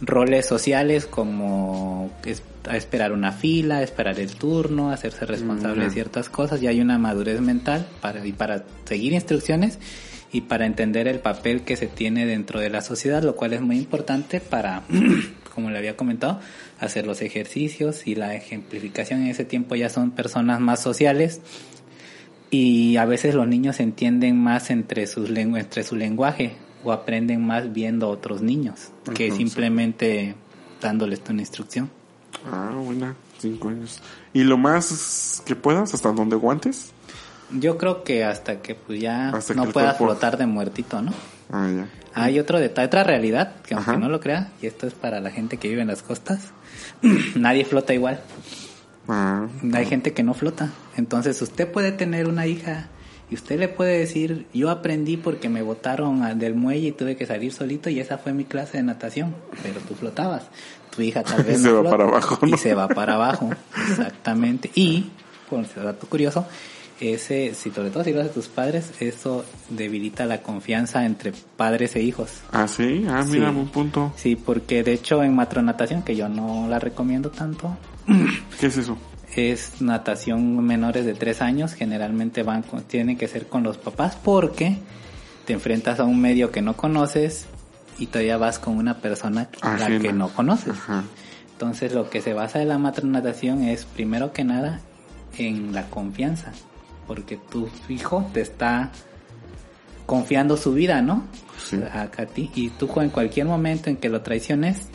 roles 0.00 0.46
sociales 0.46 1.06
como 1.06 2.10
es- 2.24 2.42
a 2.68 2.76
esperar 2.76 3.12
una 3.12 3.32
fila, 3.32 3.82
esperar 3.82 4.18
el 4.18 4.34
turno, 4.34 4.90
hacerse 4.90 5.24
responsable 5.24 5.82
de 5.84 5.88
Mm. 5.90 5.92
ciertas 5.94 6.28
cosas, 6.28 6.60
ya 6.60 6.70
hay 6.70 6.80
una 6.80 6.98
madurez 6.98 7.40
mental 7.40 7.86
para, 8.00 8.26
y 8.26 8.32
para 8.32 8.64
seguir 8.86 9.12
instrucciones 9.12 9.78
y 10.32 10.40
para 10.42 10.66
entender 10.66 11.06
el 11.08 11.20
papel 11.20 11.62
que 11.62 11.76
se 11.76 11.86
tiene 11.86 12.26
dentro 12.26 12.58
de 12.60 12.68
la 12.68 12.80
sociedad, 12.82 13.22
lo 13.22 13.36
cual 13.36 13.52
es 13.52 13.60
muy 13.60 13.76
importante 13.78 14.40
para, 14.40 14.82
como 15.54 15.70
le 15.70 15.78
había 15.78 15.96
comentado, 15.96 16.40
hacer 16.80 17.06
los 17.06 17.22
ejercicios 17.22 18.06
y 18.06 18.16
la 18.16 18.34
ejemplificación 18.34 19.22
en 19.22 19.28
ese 19.28 19.44
tiempo 19.44 19.76
ya 19.76 19.88
son 19.88 20.10
personas 20.10 20.60
más 20.60 20.82
sociales 20.82 21.40
y 22.50 22.96
a 22.96 23.04
veces 23.04 23.34
los 23.34 23.46
niños 23.46 23.80
entienden 23.80 24.38
más 24.38 24.70
entre 24.70 25.06
sus 25.06 25.30
lengu- 25.30 25.58
entre 25.58 25.82
su 25.82 25.96
lenguaje 25.96 26.56
o 26.84 26.92
aprenden 26.92 27.44
más 27.44 27.72
viendo 27.72 28.06
a 28.06 28.10
otros 28.10 28.42
niños 28.42 28.90
que 29.14 29.28
Ajá, 29.28 29.36
simplemente 29.36 30.34
dándoles 30.80 31.20
una 31.28 31.42
instrucción. 31.42 31.90
Ah, 32.50 32.70
buena, 32.76 33.16
cinco 33.38 33.68
años. 33.70 34.00
¿Y 34.32 34.44
lo 34.44 34.56
más 34.58 35.42
que 35.44 35.56
puedas, 35.56 35.94
hasta 35.94 36.12
donde 36.12 36.36
guantes? 36.36 36.92
Yo 37.50 37.78
creo 37.78 38.02
que 38.04 38.24
hasta 38.24 38.60
que 38.60 38.74
pues 38.74 39.00
ya 39.00 39.30
Hasta 39.30 39.54
no 39.54 39.64
el 39.64 39.72
pueda 39.72 39.96
cuerpo- 39.96 40.12
flotar 40.12 40.36
de 40.36 40.46
muertito, 40.46 41.00
¿no? 41.02 41.12
Ah, 41.50 41.68
ya. 41.74 41.88
Hay 42.14 42.38
otro 42.38 42.58
detalle, 42.58 42.86
otra 42.86 43.04
realidad, 43.04 43.56
que 43.62 43.74
aunque 43.74 43.90
Ajá. 43.92 44.00
no 44.00 44.08
lo 44.08 44.20
crea, 44.20 44.50
y 44.62 44.66
esto 44.66 44.86
es 44.86 44.94
para 44.94 45.20
la 45.20 45.30
gente 45.30 45.56
que 45.58 45.68
vive 45.68 45.82
en 45.82 45.88
las 45.88 46.02
costas, 46.02 46.40
nadie 47.36 47.64
flota 47.64 47.92
igual. 47.94 48.20
Ah, 49.08 49.46
Hay 49.72 49.86
gente 49.86 50.12
que 50.12 50.22
no 50.22 50.34
flota. 50.34 50.70
Entonces 50.96 51.40
usted 51.42 51.70
puede 51.70 51.92
tener 51.92 52.26
una 52.26 52.46
hija 52.46 52.88
Y 53.30 53.34
usted 53.34 53.58
le 53.58 53.68
puede 53.68 53.98
decir, 53.98 54.46
yo 54.54 54.70
aprendí 54.70 55.16
porque 55.16 55.48
me 55.48 55.62
botaron 55.62 56.38
del 56.38 56.54
muelle 56.54 56.88
y 56.88 56.92
tuve 56.92 57.16
que 57.16 57.26
salir 57.26 57.52
solito 57.52 57.90
y 57.90 57.98
esa 57.98 58.18
fue 58.18 58.32
mi 58.32 58.44
clase 58.44 58.76
de 58.76 58.84
natación, 58.84 59.34
pero 59.62 59.80
tú 59.80 59.94
flotabas. 59.94 60.44
Tu 60.94 61.02
hija 61.02 61.24
tal 61.24 61.42
vez 61.44 61.58
Y 61.60 61.62
se 61.64 61.72
va 61.72 61.90
para 61.90 62.04
abajo, 62.04 62.38
¿no? 62.40 62.54
Y 62.54 62.58
se 62.58 62.74
va 62.74 62.88
para 62.88 63.14
abajo, 63.14 63.50
exactamente. 63.90 64.70
Y, 64.74 65.10
por 65.50 65.66
dato 65.74 66.06
curioso, 66.06 66.46
ese, 67.00 67.54
si 67.54 67.70
sobre 67.70 67.90
todo 67.90 68.04
si 68.04 68.12
lo 68.12 68.20
hacen 68.20 68.32
tus 68.32 68.48
padres, 68.48 68.92
eso 69.00 69.44
debilita 69.68 70.24
la 70.24 70.42
confianza 70.42 71.04
entre 71.04 71.32
padres 71.56 71.94
e 71.96 72.02
hijos. 72.02 72.30
Ah, 72.52 72.66
sí, 72.68 73.04
ah, 73.08 73.24
mira, 73.28 73.50
Sí. 73.50 73.56
un 73.56 73.68
punto. 73.68 74.12
Sí, 74.16 74.36
porque 74.36 74.82
de 74.82 74.92
hecho 74.94 75.22
en 75.22 75.34
matronatación, 75.34 76.02
que 76.02 76.16
yo 76.16 76.28
no 76.28 76.66
la 76.68 76.78
recomiendo 76.78 77.30
tanto, 77.30 77.76
¿Qué 78.60 78.66
es 78.68 78.76
eso? 78.78 78.96
es 79.34 79.82
natación 79.82 80.64
menores 80.64 81.04
de 81.04 81.12
tres 81.14 81.42
años, 81.42 81.74
generalmente 81.74 82.42
van 82.42 82.62
con- 82.62 82.82
tienen 82.84 83.18
que 83.18 83.28
ser 83.28 83.46
con 83.46 83.62
los 83.62 83.76
papás 83.76 84.16
porque 84.22 84.78
te 85.44 85.52
enfrentas 85.52 86.00
a 86.00 86.04
un 86.04 86.20
medio 86.20 86.50
que 86.50 86.62
no 86.62 86.76
conoces 86.76 87.46
y 87.98 88.06
todavía 88.06 88.36
vas 88.38 88.58
con 88.58 88.76
una 88.78 88.98
persona 88.98 89.48
a 89.60 89.76
la 89.76 89.98
que 89.98 90.12
no 90.12 90.28
conoces. 90.30 90.70
Ajá. 90.70 91.04
Entonces 91.52 91.92
lo 91.92 92.08
que 92.10 92.20
se 92.22 92.32
basa 92.32 92.62
en 92.62 92.68
la 92.68 92.78
matronatación 92.78 93.62
es 93.64 93.84
primero 93.84 94.32
que 94.32 94.44
nada 94.44 94.80
en 95.38 95.72
la 95.74 95.84
confianza, 95.90 96.52
porque 97.06 97.36
tu 97.36 97.68
hijo 97.88 98.28
te 98.32 98.40
está 98.40 98.90
confiando 100.06 100.56
su 100.56 100.72
vida, 100.72 101.02
¿no? 101.02 101.24
Sí. 101.58 101.78
A, 101.92 102.02
a 102.02 102.26
ti 102.26 102.50
y 102.54 102.70
tú 102.70 102.88
en 103.00 103.10
cualquier 103.10 103.46
momento 103.46 103.90
en 103.90 103.96
que 103.96 104.08
lo 104.08 104.22
traiciones, 104.22 104.88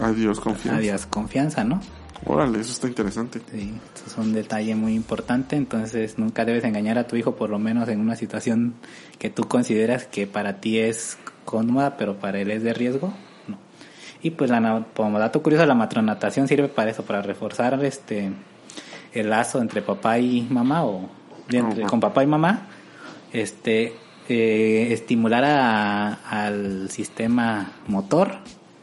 Adiós, 0.00 0.40
confianza. 0.40 0.78
adiós 0.78 1.06
confianza, 1.06 1.64
¿no? 1.64 1.80
Órale, 2.26 2.60
eso 2.60 2.72
está 2.72 2.86
interesante. 2.88 3.40
Sí, 3.52 3.74
eso 3.94 4.04
es 4.06 4.16
un 4.16 4.32
detalle 4.32 4.74
muy 4.74 4.94
importante, 4.94 5.56
entonces 5.56 6.18
nunca 6.18 6.44
debes 6.44 6.64
engañar 6.64 6.98
a 6.98 7.06
tu 7.06 7.16
hijo 7.16 7.36
por 7.36 7.50
lo 7.50 7.58
menos 7.58 7.88
en 7.88 8.00
una 8.00 8.16
situación 8.16 8.74
que 9.18 9.28
tú 9.30 9.42
consideras 9.44 10.06
que 10.06 10.26
para 10.26 10.60
ti 10.60 10.78
es 10.78 11.18
cómoda, 11.44 11.96
pero 11.96 12.18
para 12.18 12.40
él 12.40 12.50
es 12.50 12.62
de 12.62 12.72
riesgo. 12.72 13.12
No. 13.46 13.58
Y 14.22 14.30
pues 14.30 14.50
la, 14.50 14.86
como 14.96 15.18
dato 15.18 15.42
curioso, 15.42 15.66
la 15.66 15.74
matronatación 15.74 16.48
sirve 16.48 16.68
para 16.68 16.90
eso, 16.90 17.04
para 17.04 17.20
reforzar 17.22 17.82
este 17.84 18.32
el 19.12 19.30
lazo 19.30 19.60
entre 19.60 19.80
papá 19.82 20.18
y 20.18 20.42
mamá 20.50 20.84
o 20.84 21.08
de 21.48 21.58
entre- 21.58 21.84
con 21.84 22.00
papá 22.00 22.22
y 22.22 22.26
mamá, 22.26 22.66
este 23.32 23.94
eh, 24.28 24.88
estimular 24.92 25.44
a- 25.44 26.14
al 26.30 26.88
sistema 26.90 27.72
motor, 27.88 28.36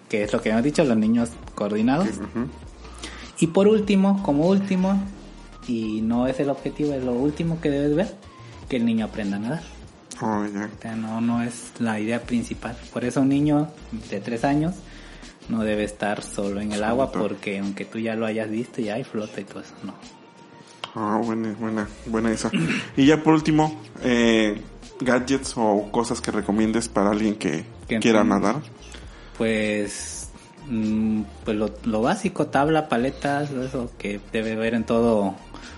que 0.07 0.23
es 0.23 0.31
lo 0.33 0.39
que 0.41 0.49
hemos 0.49 0.61
dicho, 0.61 0.83
los 0.83 0.97
niños 0.97 1.31
coordinados. 1.55 2.07
Y 3.39 3.47
por 3.47 3.67
último, 3.67 4.21
como 4.21 4.45
último, 4.47 5.01
y 5.67 6.01
no 6.01 6.27
es 6.27 6.39
el 6.39 6.51
objetivo, 6.51 6.93
es 6.93 7.03
lo 7.03 7.13
último 7.13 7.59
que 7.59 7.71
debes 7.71 7.95
ver, 7.95 8.15
que 8.69 8.75
el 8.77 8.85
niño 8.85 9.05
aprenda 9.05 9.37
a 9.37 9.39
nadar. 9.39 9.63
Oh. 10.21 10.43
O 10.45 10.81
sea, 10.81 10.95
no, 10.95 11.21
no 11.21 11.41
es 11.41 11.71
la 11.79 11.99
idea 11.99 12.21
principal. 12.21 12.77
Por 12.93 13.03
eso 13.03 13.21
un 13.21 13.29
niño 13.29 13.67
de 14.11 14.19
tres 14.19 14.43
años 14.43 14.75
no 15.49 15.63
debe 15.63 15.83
estar 15.85 16.21
solo 16.21 16.61
en 16.61 16.71
el 16.71 16.83
agua 16.83 17.11
porque 17.11 17.57
aunque 17.57 17.83
tú 17.85 17.97
ya 17.97 18.15
lo 18.15 18.27
hayas 18.27 18.47
visto, 18.51 18.79
ya 18.81 18.93
hay 18.93 19.03
flota 19.03 19.41
y 19.41 19.45
todo 19.45 19.61
eso, 19.61 19.73
no. 19.83 19.95
Ah, 20.95 21.21
buena, 21.23 21.55
buena, 21.59 21.87
buena 22.05 22.31
esa. 22.31 22.51
Y 22.97 23.05
ya 23.05 23.23
por 23.23 23.33
último, 23.33 23.81
eh, 24.03 24.61
gadgets 24.99 25.53
o 25.55 25.89
cosas 25.91 26.21
que 26.21 26.31
recomiendes 26.31 26.89
para 26.89 27.11
alguien 27.11 27.35
que 27.35 27.65
quiera 27.99 28.23
nadar. 28.23 28.57
Pues, 29.37 30.29
mm, 30.67 31.21
pues 31.45 31.57
lo, 31.57 31.73
lo 31.85 32.01
básico, 32.01 32.47
tabla, 32.47 32.89
paletas, 32.89 33.51
eso 33.51 33.91
que 33.97 34.19
debe 34.31 34.53
haber 34.53 34.73
en 34.73 34.83
todo 34.83 35.35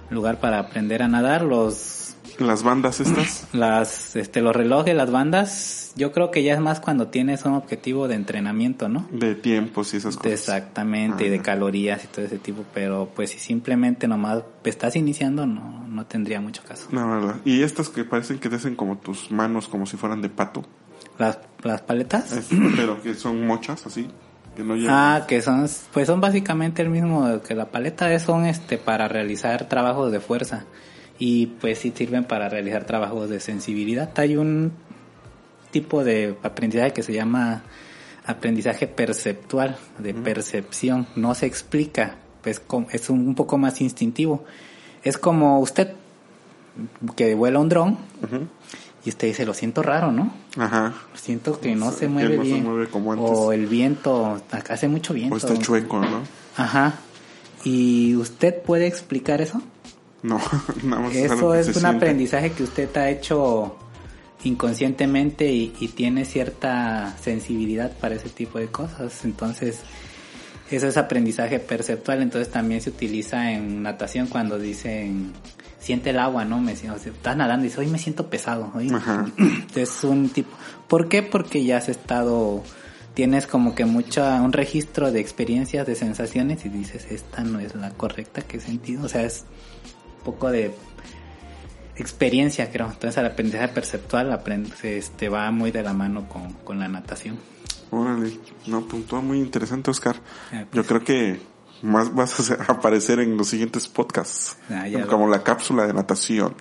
lugar 0.09 0.39
para 0.39 0.59
aprender 0.59 1.03
a 1.03 1.07
nadar, 1.07 1.43
los 1.43 2.02
Las 2.39 2.63
bandas 2.63 2.99
estas. 2.99 3.47
las 3.53 4.15
este 4.15 4.41
los 4.41 4.55
relojes, 4.55 4.95
las 4.95 5.11
bandas, 5.11 5.91
yo 5.95 6.11
creo 6.11 6.31
que 6.31 6.43
ya 6.43 6.53
es 6.53 6.59
más 6.59 6.79
cuando 6.79 7.07
tienes 7.07 7.45
un 7.45 7.53
objetivo 7.53 8.07
de 8.07 8.15
entrenamiento, 8.15 8.89
¿no? 8.89 9.07
de 9.11 9.35
tiempos 9.35 9.93
y 9.93 9.97
esas 9.97 10.17
cosas. 10.17 10.31
Exactamente, 10.31 11.25
y 11.25 11.29
de 11.29 11.39
calorías 11.39 12.03
y 12.03 12.07
todo 12.07 12.25
ese 12.25 12.37
tipo, 12.39 12.63
pero 12.73 13.09
pues 13.15 13.31
si 13.31 13.39
simplemente 13.39 14.07
nomás 14.07 14.43
estás 14.63 14.95
iniciando 14.95 15.45
no 15.45 15.85
no 15.87 16.05
tendría 16.05 16.41
mucho 16.41 16.63
caso. 16.67 16.87
La 16.91 17.05
verdad. 17.05 17.35
Y 17.45 17.61
estas 17.61 17.89
que 17.89 18.03
parecen 18.03 18.39
que 18.39 18.49
te 18.49 18.55
hacen 18.55 18.75
como 18.75 18.97
tus 18.97 19.31
manos, 19.31 19.67
como 19.67 19.85
si 19.85 19.97
fueran 19.97 20.21
de 20.21 20.29
pato. 20.29 20.63
Las 21.19 21.37
las 21.61 21.81
paletas 21.81 22.31
Es- 22.31 22.47
pero 22.75 23.01
que 23.01 23.13
son 23.13 23.45
mochas 23.45 23.85
así. 23.85 24.07
Que 24.55 24.63
no. 24.63 24.75
Ah, 24.87 25.25
que 25.27 25.41
son, 25.41 25.67
pues 25.93 26.07
son 26.07 26.21
básicamente 26.21 26.81
el 26.83 26.89
mismo 26.89 27.41
que 27.41 27.55
la 27.55 27.65
paleta 27.71 28.11
es 28.13 28.23
son 28.23 28.45
este 28.45 28.77
para 28.77 29.07
realizar 29.07 29.67
trabajos 29.67 30.11
de 30.11 30.19
fuerza 30.19 30.65
y 31.19 31.47
pues 31.47 31.79
sí 31.79 31.93
sirven 31.95 32.25
para 32.25 32.49
realizar 32.49 32.85
trabajos 32.85 33.29
de 33.29 33.39
sensibilidad. 33.39 34.11
Hay 34.17 34.35
un 34.35 34.71
tipo 35.71 36.03
de 36.03 36.35
aprendizaje 36.43 36.91
que 36.93 37.03
se 37.03 37.13
llama 37.13 37.63
aprendizaje 38.25 38.87
perceptual, 38.87 39.77
de 39.97 40.13
percepción, 40.13 41.07
no 41.15 41.35
se 41.35 41.45
explica, 41.45 42.15
pues 42.41 42.61
es 42.91 43.09
un, 43.09 43.35
poco 43.35 43.57
más 43.57 43.81
instintivo. 43.81 44.45
Es 45.03 45.17
como 45.17 45.59
usted 45.59 45.93
que 47.15 47.35
vuela 47.35 47.59
un 47.59 47.69
dron 47.69 47.97
y 49.05 49.09
usted 49.09 49.27
dice, 49.27 49.45
lo 49.45 49.53
siento 49.53 49.83
raro, 49.83 50.11
¿no? 50.11 50.33
Ajá. 50.57 50.93
Siento 51.13 51.59
que 51.59 51.75
no 51.75 51.91
se 51.91 52.07
mueve 52.07 52.37
no 52.37 52.43
se 52.43 52.49
bien. 52.49 52.63
mueve 52.63 52.87
como 52.87 53.11
antes. 53.11 53.29
O 53.29 53.51
el 53.51 53.67
viento, 53.67 54.41
acá 54.51 54.75
hace 54.75 54.87
mucho 54.87 55.13
viento. 55.13 55.35
O 55.35 55.37
está 55.37 55.57
chueco, 55.57 55.99
¿no? 55.99 56.21
Ajá. 56.55 56.95
¿Y 57.65 58.15
usted 58.15 58.61
puede 58.61 58.87
explicar 58.87 59.41
eso? 59.41 59.61
No, 60.23 60.39
nada 60.83 61.01
más 61.03 61.15
Eso 61.15 61.53
es 61.53 61.67
un 61.67 61.73
siente. 61.73 61.87
aprendizaje 61.97 62.51
que 62.51 62.63
usted 62.63 62.95
ha 62.97 63.09
hecho 63.09 63.77
inconscientemente 64.43 65.51
y, 65.51 65.73
y 65.79 65.89
tiene 65.89 66.25
cierta 66.25 67.15
sensibilidad 67.21 67.91
para 67.97 68.15
ese 68.15 68.29
tipo 68.29 68.59
de 68.59 68.67
cosas. 68.67 69.23
Entonces, 69.25 69.81
eso 70.71 70.87
es 70.87 70.97
aprendizaje 70.97 71.59
perceptual. 71.59 72.21
Entonces, 72.21 72.51
también 72.51 72.81
se 72.81 72.89
utiliza 72.89 73.51
en 73.51 73.83
natación 73.83 74.27
cuando 74.27 74.57
dicen 74.57 75.33
siente 75.83 76.11
el 76.11 76.19
agua, 76.19 76.45
¿no? 76.45 76.59
Me, 76.61 76.71
o 76.73 76.75
sea, 76.75 76.95
estás 76.95 77.35
nadando 77.35 77.65
y 77.65 77.67
dices, 77.67 77.79
hoy 77.79 77.87
me 77.87 77.99
siento 77.99 78.29
pesado. 78.29 78.71
Hoy 78.73 78.89
Ajá. 78.93 79.25
es 79.75 80.03
un 80.03 80.29
tipo. 80.29 80.55
¿Por 80.87 81.09
qué? 81.09 81.21
Porque 81.23 81.63
ya 81.65 81.77
has 81.77 81.89
estado, 81.89 82.63
tienes 83.13 83.45
como 83.47 83.75
que 83.75 83.83
mucha, 83.85 84.41
un 84.41 84.53
registro 84.53 85.11
de 85.11 85.19
experiencias, 85.19 85.85
de 85.85 85.95
sensaciones 85.95 86.65
y 86.65 86.69
dices, 86.69 87.07
esta 87.11 87.43
no 87.43 87.59
es 87.59 87.75
la 87.75 87.91
correcta 87.91 88.41
que 88.41 88.57
he 88.57 88.61
sentido. 88.61 89.03
O 89.03 89.09
sea, 89.09 89.23
es 89.23 89.43
poco 90.23 90.51
de 90.51 90.73
experiencia, 91.95 92.71
creo. 92.71 92.87
Entonces, 92.87 93.17
el 93.17 93.25
aprendizaje 93.25 93.67
perceptual 93.69 94.31
aprende, 94.31 94.97
este, 94.97 95.29
va 95.29 95.51
muy 95.51 95.71
de 95.71 95.83
la 95.83 95.93
mano 95.93 96.27
con, 96.27 96.53
con 96.53 96.79
la 96.79 96.87
natación. 96.87 97.37
Órale, 97.91 98.39
no, 98.65 98.81
punto 98.87 99.21
muy 99.21 99.37
interesante, 99.39 99.91
Oscar. 99.91 100.15
Ah, 100.51 100.65
pues. 100.69 100.73
Yo 100.73 100.85
creo 100.85 101.03
que 101.03 101.39
más 101.83 102.13
vas 102.13 102.49
a 102.51 102.63
aparecer 102.71 103.19
en 103.19 103.37
los 103.37 103.47
siguientes 103.49 103.87
podcasts, 103.87 104.57
Ah, 104.69 104.85
como 105.07 105.27
la 105.27 105.43
cápsula 105.43 105.85
de 105.85 105.93
natación. 105.93 106.55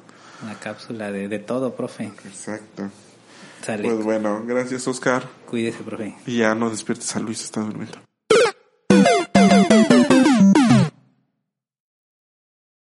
La 0.46 0.54
cápsula 0.54 1.10
de, 1.10 1.28
de 1.28 1.38
todo, 1.38 1.74
profe. 1.74 2.04
Exacto. 2.24 2.90
Sale. 3.64 3.88
Pues 3.88 4.04
bueno, 4.04 4.42
gracias, 4.44 4.86
Oscar. 4.88 5.24
Cuídese, 5.48 5.84
profe. 5.84 6.16
Y 6.26 6.38
ya 6.38 6.54
no 6.54 6.68
despiertes 6.68 7.14
a 7.14 7.20
Luis, 7.20 7.44
está 7.44 7.60
durmiendo. 7.60 7.98